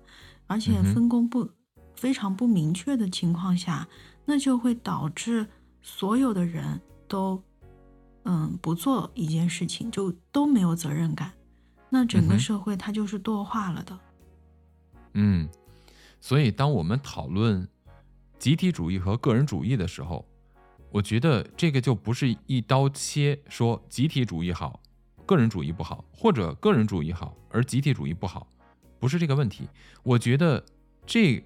[0.47, 1.49] 而且分工不、
[1.97, 3.89] 非常不明确的情况下，
[4.27, 5.47] 那就会导致
[5.81, 6.79] 所有的人
[7.13, 7.45] 都
[8.25, 11.31] 嗯不做一件事情，就都没有责任感。
[11.91, 13.99] 那整个社会它就是惰化了的。
[15.13, 15.47] 嗯，
[16.23, 17.69] 所以当我们讨论
[18.39, 20.27] 集体主义和个人主义的时候，
[20.91, 24.81] 我觉得这个就不是一刀切说集体主义好，
[25.27, 28.47] 个人主义不好，或者个人主义好而集体主义不好，
[28.99, 29.69] 不是这个问题。
[30.03, 30.65] 我觉得
[31.05, 31.45] 这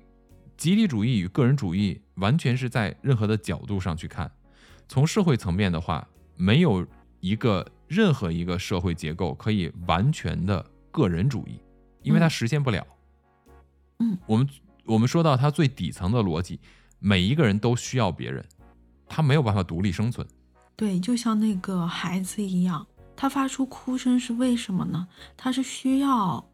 [0.57, 4.31] 集体主义与个人主义完全是在任何的角度上去看。
[4.89, 6.07] 从社会层面的话，
[6.37, 6.87] 没有
[7.21, 11.61] 一个任何一个社会结构可以完全的个人主义，
[12.03, 12.87] 因为它嗯实现不了。
[13.99, 14.49] 嗯，我们
[14.85, 16.61] 我们说到它最底层的逻辑，
[16.99, 18.45] 每一个人都需要别人，
[19.09, 20.27] 他没有办法独立生存。
[20.77, 25.09] 对，就像那个孩子一样，他发出哭声是为什么呢？
[25.37, 26.47] 他是需要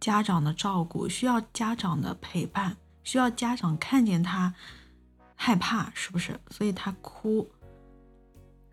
[0.00, 4.52] 家长的照顾，需要家长的陪伴，需要家长看见他
[5.36, 6.38] 害怕，是不是？
[6.50, 7.48] 所以他哭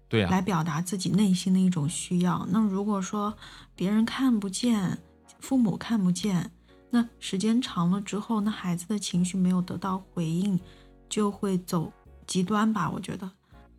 [0.10, 2.48] 对、来表达自己内心的一种需要。
[2.50, 3.38] 那如果说
[3.76, 4.98] 别人看不见，
[5.40, 6.52] 父母看不见，
[6.90, 10.60] 那时间长了之后，那孩子的情绪没有得到回应，
[11.10, 11.92] 就会走
[12.26, 12.90] 极端吧。
[12.90, 13.30] 我觉得，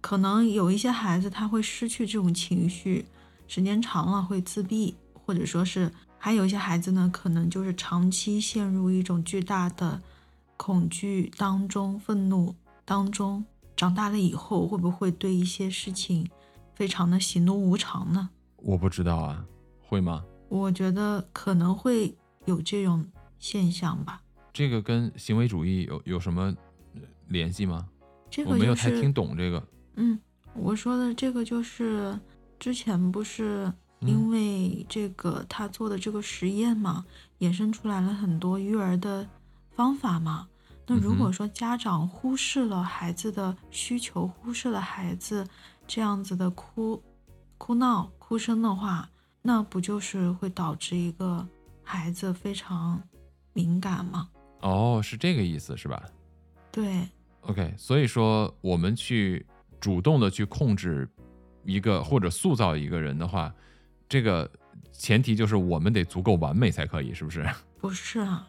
[0.01, 3.07] 可能有一些孩子他会失去这种情绪，
[3.47, 10.01] 时间长了会自闭，或者说是还有一些孩子呢，可能就是长期陷入一种巨大的
[10.57, 12.55] 恐惧当中、愤怒
[12.85, 13.45] 当中。
[13.79, 16.29] 长大了以后，会不会对一些事情
[16.75, 18.29] 非常的喜怒无常呢？
[18.57, 19.47] 我不知道啊，
[19.87, 20.25] 会吗？
[20.49, 22.13] 我觉得可能会
[22.47, 23.07] 有这种
[23.39, 24.21] 现象吧。
[24.53, 26.53] 这个跟行为主义有有什么
[26.97, 27.87] 呃联系吗？
[28.29, 29.63] 这个就我没有太听懂这个。
[29.95, 30.19] 嗯，
[30.55, 32.19] 我说的这个就是
[32.59, 37.07] 之前不是因为这个他做的这个实验嘛，
[37.39, 39.25] 衍生出来了很多育儿的
[39.71, 40.49] 方法嘛。
[40.91, 45.47] 那如果说家长忽视了孩子的需求，忽视了孩子
[45.87, 47.03] 这样子的哭
[47.59, 49.07] 哭闹哭声的话，
[49.43, 51.47] 那不就是会导致一个
[51.83, 52.99] 孩子非常
[53.53, 54.31] 敏感吗？
[54.61, 56.03] 哦，是这个意思是吧
[56.73, 57.07] 对
[57.43, 59.45] ，？OK，所以说我们去
[59.79, 61.07] 主动的去控制
[61.65, 63.53] 一个或者塑造一个人的话，
[64.09, 64.51] 这个
[64.91, 67.47] 前提就是我们得足够完美才可以，是不是？
[67.79, 68.49] 不是啊，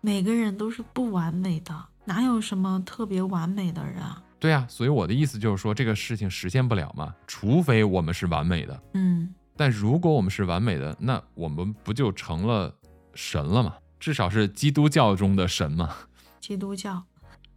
[0.00, 1.74] 每个人都是不完美的，
[2.04, 4.22] 哪有什么特别完美的人啊？
[4.38, 8.82] 对啊，所以我的意思就是说，这个事情实现不了嘛，除非我们是完美的。
[8.94, 12.74] 嗯，但如果我们是完美的，那我们不就成了
[13.14, 13.74] 神了吗？
[13.98, 15.94] 至少是基督教中的神嘛。
[16.40, 17.02] 基督教，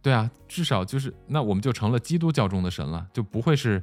[0.02, 3.82] 对啊，至少就是那我们就成了基督教中的神了，就不会是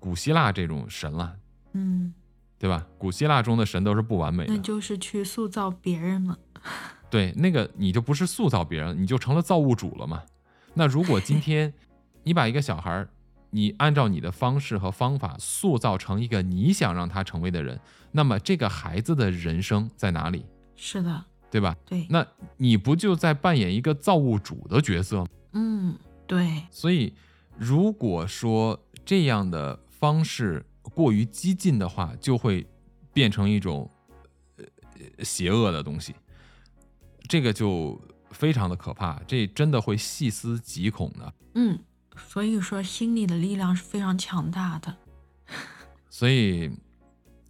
[0.00, 1.36] 古希腊这种神了，
[1.74, 2.12] 嗯，
[2.58, 2.84] 对吧？
[2.98, 6.36] 古希腊中的神都是不完美的那，就是去塑造别人了。
[7.10, 10.22] 对，那个你就不是塑造别人，你就成了造物主了嘛。
[10.74, 11.72] 那如果今 天
[12.22, 13.10] 你把一个小孩儿
[13.50, 17.80] 你按照你的方式和方法塑造成一个你想让他成为的人，
[18.12, 20.46] 那么这个孩子的人生在哪里？
[20.76, 21.76] 是的，对吧？
[21.84, 22.24] 对，那
[22.58, 25.26] 你不就在扮演一个造物主的角色吗？
[25.52, 25.96] 嗯，
[26.28, 27.12] 对，所以
[27.58, 32.64] 如果说这样的方式过于激进的话，就会
[33.12, 33.90] 变成一种
[34.56, 36.14] 呃邪恶的东西，
[37.30, 37.96] 这个就
[38.32, 41.32] 非常的可怕，这真的会细思极恐的。
[41.54, 41.78] 嗯，
[42.16, 44.96] 所以说心理的力量是非常强大的。
[46.08, 46.68] 所以，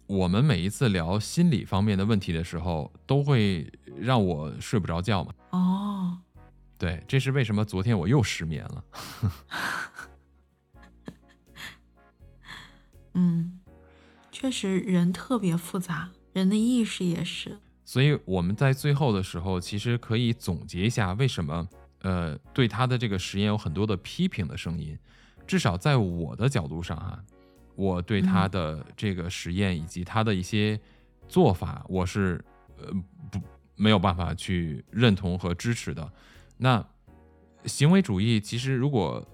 [0.05, 5.33] 我们每一次聊心理方面的问题的时候，都会让我睡不着觉嘛。
[5.49, 6.19] 哦，
[6.77, 8.83] 对，这是为什么昨天我又失眠了。
[13.15, 13.59] 嗯，
[14.31, 17.57] 确实人特别复杂，人的意识也是。
[17.91, 21.67] 所以我们在最后的时候，其实可以总结一下，为什么
[22.03, 24.97] 呃对他的这个实验有很多的批评的声音。
[25.45, 27.19] 至少在我的角度上啊、
[27.75, 30.79] 我对他的这个实验以及他的一些
[31.27, 32.41] 做法，我是
[32.77, 32.85] 呃
[33.29, 33.41] 不
[33.75, 36.09] 没有办法去认同和支持的。
[36.55, 36.81] 那
[37.65, 39.27] 行为主义其实如果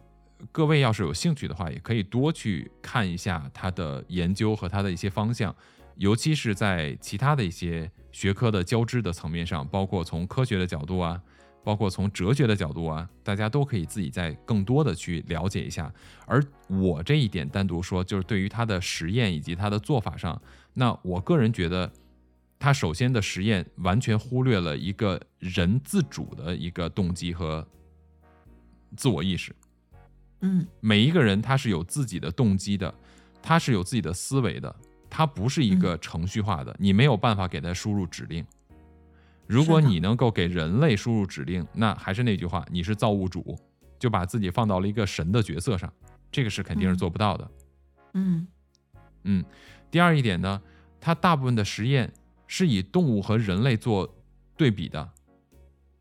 [0.51, 5.55] 各位要是有兴趣的话，也可以多去看一下他的研究和他的一些方向，
[5.98, 11.22] 尤其是在其他的一些学科的交织的层面上，包括从科学的角度啊，
[11.64, 15.93] 包括从哲学的角度啊，大家都可以自己再更多的去了解一下。
[16.26, 20.41] 而我这一点单独说，就是对于他的实验以及他的做法上，
[20.74, 21.91] 那我个人觉得，
[22.60, 27.68] 他首先的实验完全忽略了一个人自主的一个动机和
[28.95, 29.56] 自我意识。
[30.41, 32.93] 嗯每一个人他是有自己的动机的，
[33.41, 34.76] 他是有自己的思维的，
[35.10, 38.45] 他不是一个程序化的，你没有办法给它输入指令。
[39.45, 43.58] 如果你能够给人类输入指令，那还是那句话，你是造物主，
[43.97, 45.91] 就把自己放到了一个神的角色上，
[46.30, 47.51] 这个是肯定是嗯做不到的。
[48.14, 48.47] 嗯
[49.24, 49.45] 嗯，
[49.89, 50.62] 第二一点呢，
[50.99, 52.12] 它大部分的实验
[52.45, 54.14] 是以动物和人类做
[54.58, 55.10] 对比的，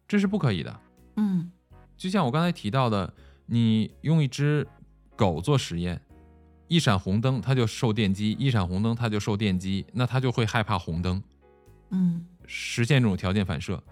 [0.08, 0.80] 这是不可以的。
[1.16, 1.50] 嗯
[1.96, 3.14] 就像我刚才提到的，
[3.46, 4.66] 你用一只
[5.14, 6.00] 狗做实验，
[6.68, 11.22] 一闪红灯它就受电击，一闪红灯它就受电击，那它就会害怕红灯，
[11.90, 12.26] 嗯。
[12.46, 13.82] 实现这种条件反射。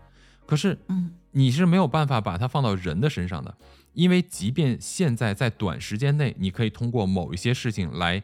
[0.46, 1.12] 可是嗯。
[1.36, 3.52] 你是没有办法把它放到人的身上的，
[3.92, 8.22] 因为即便现在在短时间内，你可以通过某一些事情来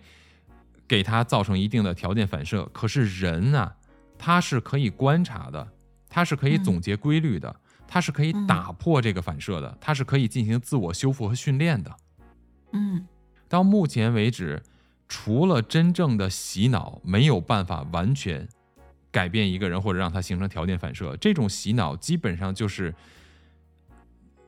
[0.87, 3.75] 给它造成一定的条件反射，可是人啊，
[4.17, 5.73] 他是可以观察的，
[6.09, 7.57] 他是可以总结规律的，
[7.89, 11.97] 他是可以打破这个反射的，他是可以进行自我修复和训练的。
[12.75, 13.05] 嗯
[13.51, 14.63] 到目前为止，
[15.09, 18.49] 除了真正的洗脑，没有办法完全
[19.11, 21.17] 改变一个人或者让他形成条件反射。
[21.17, 22.95] 这种洗脑基本上就是，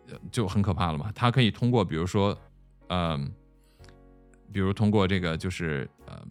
[0.09, 1.11] 呃就很可怕了嘛。
[1.15, 2.39] 他可以通过，比如说，
[2.87, 3.33] 嗯、
[4.53, 6.25] 比如通过这个就是呃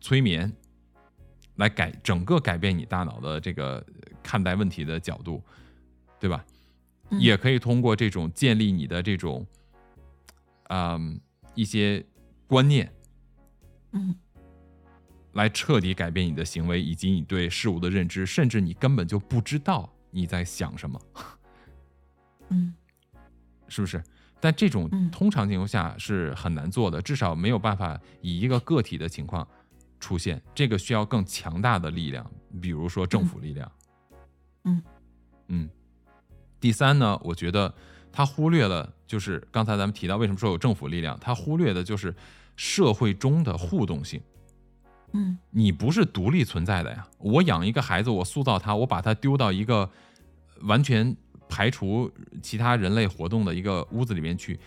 [0.00, 0.52] 催眠，
[1.54, 3.84] 来改整个改变你大脑的这个
[4.24, 5.40] 看待问题的角度，
[6.18, 6.44] 对吧？
[7.10, 9.46] 嗯也可以通过这种建立你的这种，
[10.70, 11.20] 嗯，
[11.54, 12.04] 一些
[12.46, 12.92] 观念，
[13.92, 14.14] 嗯。
[15.32, 21.00] 来彻底改变你的行为以及你对事物的认知，甚至你根本就不知道你在想什么，
[22.50, 22.74] 嗯。
[23.66, 24.02] 是不是？
[24.40, 25.10] 但这种嗯。
[25.10, 29.48] 通常情况下是很难做的，至少没有办法以一个个体的情况
[29.98, 32.30] 出现，这个需要更强大的力量，
[32.60, 33.72] 比如说政府力量。
[34.64, 34.82] 嗯。
[35.48, 35.70] 嗯，
[36.60, 37.74] 第三呢，我觉得
[38.12, 42.14] 他忽略了，就是刚才咱们提到为什么说有政府力量，他忽略的就是
[42.54, 44.20] 社会中的互动性。
[45.14, 47.06] 嗯你不是独立存在的呀！
[47.18, 49.90] 我养一个孩子，我塑造他，我把他丢到一个
[50.62, 51.14] 完全
[51.48, 52.10] 排除
[52.42, 54.58] 其他人类活动的一个屋子里面去，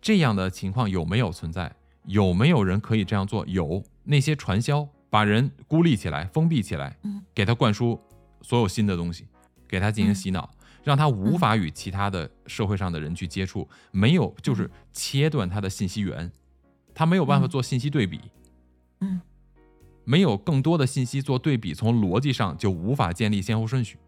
[0.00, 1.72] 这样的情况有没有存在？
[2.04, 3.46] 有没有人可以这样做？
[3.46, 8.00] 有，那些传销把人孤立起来、封闭起来，嗯给他灌输
[8.42, 9.26] 所有新的东西，
[9.68, 10.50] 给他进行嗯洗脑，
[10.86, 16.30] 让他无法与其他的社会上的人去接触，没有就是切断他的信息源，
[16.94, 18.20] 他没有办法嗯做信息对比。
[19.00, 19.20] 嗯
[20.04, 23.98] 没有更多的信息做对比，从逻辑上就无法建立先后顺序。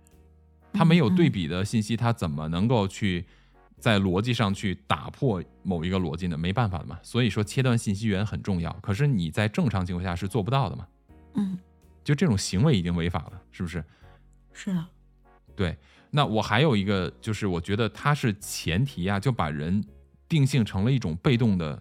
[0.72, 3.26] 他没有对比的信息，他怎么能够去
[3.81, 6.39] 在逻辑上去打破某一个逻辑呢？
[6.39, 6.97] 没办法的嘛。
[7.03, 10.87] 所以说切断信息源很重要，可是你在正常情况下是做不到的嘛。
[11.35, 11.59] 嗯，
[12.05, 13.85] 就这种行为已经违法了，是不是？
[14.53, 14.87] 是的，
[15.57, 15.76] 对。
[16.11, 19.84] 那我还有一个，就是我觉得它是前提啊，就把人
[20.28, 21.80] 定性成了一种被动的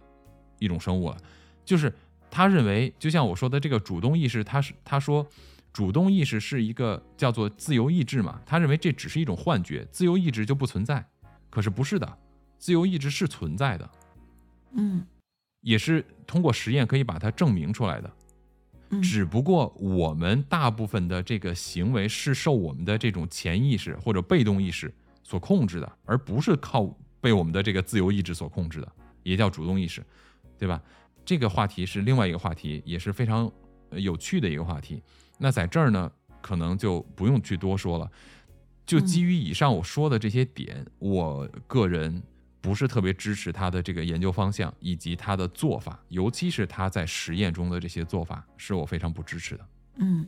[0.59, 1.17] 一种生物了。
[1.63, 1.93] 就是
[2.29, 5.25] 他认为，就像我说的这个主动意识，他是他说
[5.71, 11.05] 主动意识是一个叫做自由意志嘛，他认为这只是一种幻觉，自由意志就不存在。
[11.49, 12.17] 可是不是的，
[12.57, 13.89] 自由意志是存在的。
[14.73, 15.05] 嗯
[15.61, 18.09] 也是通过实验可以把它证明出来的。
[19.01, 28.91] 只不过我们大部分的这个行为是受我们的这种潜意识或者被动意识所控制的，而不是靠被我们的这个自由意志所控制的，
[29.23, 30.03] 也叫主动意识，
[30.57, 30.81] 对吧？
[31.25, 33.51] 这个话题是另外一个话题，也是非常
[33.91, 35.03] 有趣的一个话题。
[35.37, 36.09] 那在这儿呢，
[36.41, 38.09] 可能就不用去多说了。
[38.85, 42.23] 就基于以上我说的这些点，我个人
[42.61, 49.67] 不是特别支持他的这个研究方向以及他的做法，尤其是他在实验中的这些做法，是我非常不支持的。
[49.95, 50.27] 嗯，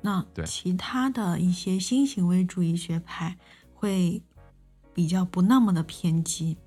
[0.00, 3.36] 那对其他的一些新行为主义学派
[3.74, 4.22] 会
[4.92, 6.58] 比较不那么的偏激，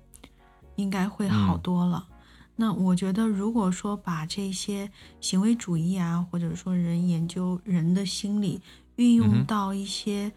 [0.74, 2.08] 应该会好嗯多了。
[2.56, 4.90] 那我觉得，如果说把这些
[5.20, 8.62] 行为主义啊，或者说人研究人的心理
[8.96, 10.32] 运用到一些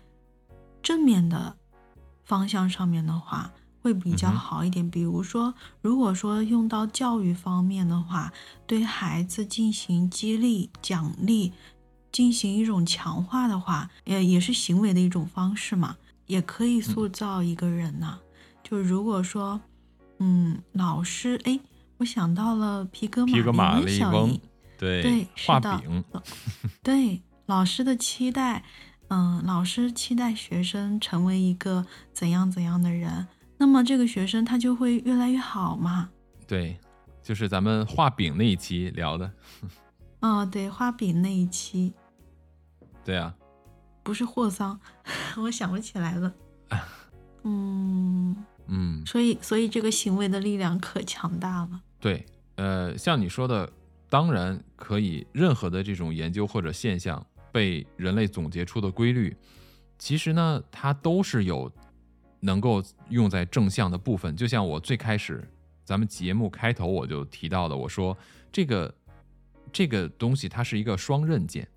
[0.83, 1.55] 正面的
[2.25, 4.89] 方向上面的话，会比较好一点。
[4.89, 8.31] 比如说，如果说用到教育方面的话，
[8.67, 11.53] 对孩子进行激励、奖励，
[12.11, 18.19] 进行一种强化的话，也也是行为的一种方式嘛，也可以塑造一个人呐、
[18.63, 19.61] 就如果说，
[20.19, 21.59] 嗯，老师，哎，
[21.97, 24.41] 我想到了皮革皮革马马利翁应，，
[24.77, 26.03] 对对是的画饼，
[26.83, 28.63] 对老师的期待，
[29.07, 33.27] 嗯，老师期待学生成为一个怎样怎样的人，
[33.59, 36.09] 那么这个学生他就会越来越好嘛。
[36.47, 36.79] 对，
[37.21, 39.31] 就是咱们画饼那一期聊的，
[40.21, 41.93] 啊、对，画饼那一期
[43.05, 43.35] 对啊，
[44.01, 44.79] 不是霍桑，
[45.37, 46.33] 我想不起来了。
[47.43, 48.35] 嗯，
[48.67, 51.81] 嗯，所以所以这个行为的力量可强大了。
[51.99, 53.71] 对，呃，像你说的，
[54.09, 59.35] 当然可以，任何的这种研究或者现象被人类总结出的规律，
[59.97, 61.71] 其实呢，它都是有
[62.41, 64.35] 能够用在正向的部分。
[64.35, 65.47] 就像我最开始
[65.83, 68.17] 咱们节目开头我就提到的，我说
[68.51, 68.93] 这个
[69.71, 71.67] 这个东西它是一个双刃剑，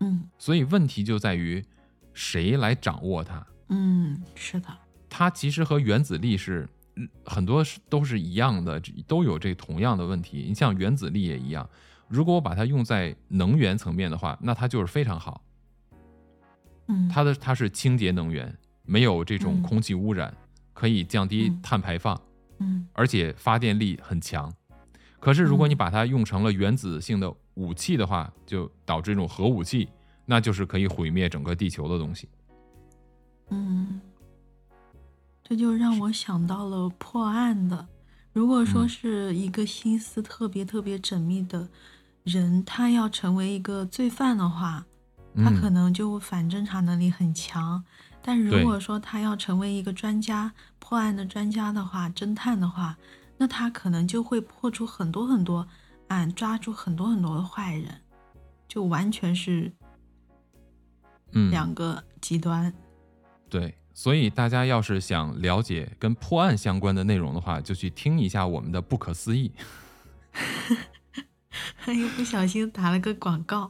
[0.00, 1.64] 嗯所以问题就在于
[2.12, 3.46] 谁来掌握它。
[3.68, 4.68] 嗯，是的，
[5.08, 10.44] 它其实和原子力是嗯很多是都是一样的，都有这同样的问题。
[10.46, 11.68] 你像原子力也一样，
[12.08, 15.42] 如果我把它用在能源层面的话，那它就是非常好。
[16.88, 18.54] 嗯，它的它是清洁能源，
[18.84, 20.34] 没有这种嗯空气污染，
[20.72, 22.20] 可以降低嗯碳排放，
[22.58, 24.52] 嗯而且发电力很强。
[25.20, 29.88] 可是如果你嗯把它用成了原子性的武器的话，就导致这种核武器，
[30.26, 32.28] 那就是可以毁灭整个地球的东西。
[33.50, 34.00] 嗯，
[35.44, 37.86] 这就让我想到了破案的。
[38.32, 41.68] 如果说嗯是一个心思特别特别缜密的
[42.24, 44.84] 人，他要成为一个罪犯的话，
[45.36, 47.84] 他嗯可能就反侦查能力很强。
[48.22, 52.96] 但如果说他要成为一个专家、破案的专家的话，侦探的话，
[53.36, 55.66] 那他可能就会破出很多很多
[56.08, 58.00] 案，抓住很多很多的坏人，
[58.68, 59.72] 就完全是
[61.32, 62.72] 嗯，两个极端。
[63.50, 69.52] 对，所以大家要是想了解跟破案相关的内容的话，就去听一下我们的《不可思议》。
[71.86, 73.68] 又不小心打了个广告。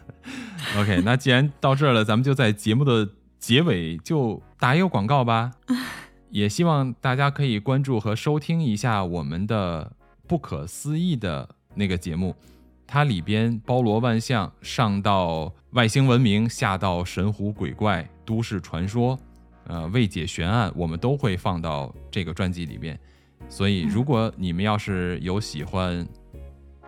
[0.76, 3.08] OK，那既然到这儿了，咱们就在节目的
[3.38, 5.52] 结尾就打一个广告吧。
[6.30, 9.92] 也希望大家可以关注和收听一下我们的
[10.28, 12.36] 《不可思议》的那个节目，
[12.86, 19.18] 它里边包罗万象，上到外星文明，下到神狐鬼怪、都市传说，
[19.66, 22.98] 呃，未解悬案，我们都会放到这个专辑里边。
[23.48, 26.06] 所以，如果你们要是有喜欢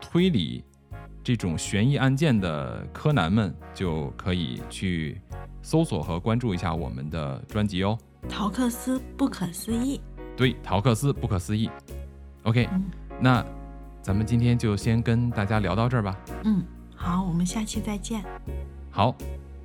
[0.03, 0.63] 推理
[1.23, 5.21] 这种悬疑案件的柯南们，就可以去
[5.63, 7.99] 搜索和关注一下我们的专辑哦。
[8.29, 10.01] 陶克斯不可思议。
[10.37, 11.71] 对，陶克斯不可思议。
[12.45, 12.85] OK，嗯
[13.21, 13.45] 那
[14.01, 16.17] 咱们今天就先跟大家聊到这儿吧。
[16.45, 16.63] 嗯，
[16.97, 18.25] 好，我们下期再见。
[18.91, 19.15] 好，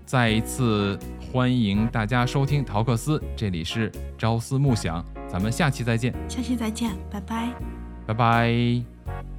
[0.05, 0.99] 再一次
[1.31, 7.53] 欢迎大家收听陶克斯，这里是朝思暮想，咱们下期再见，下期再见，拜拜。
[8.05, 9.34] 拜拜。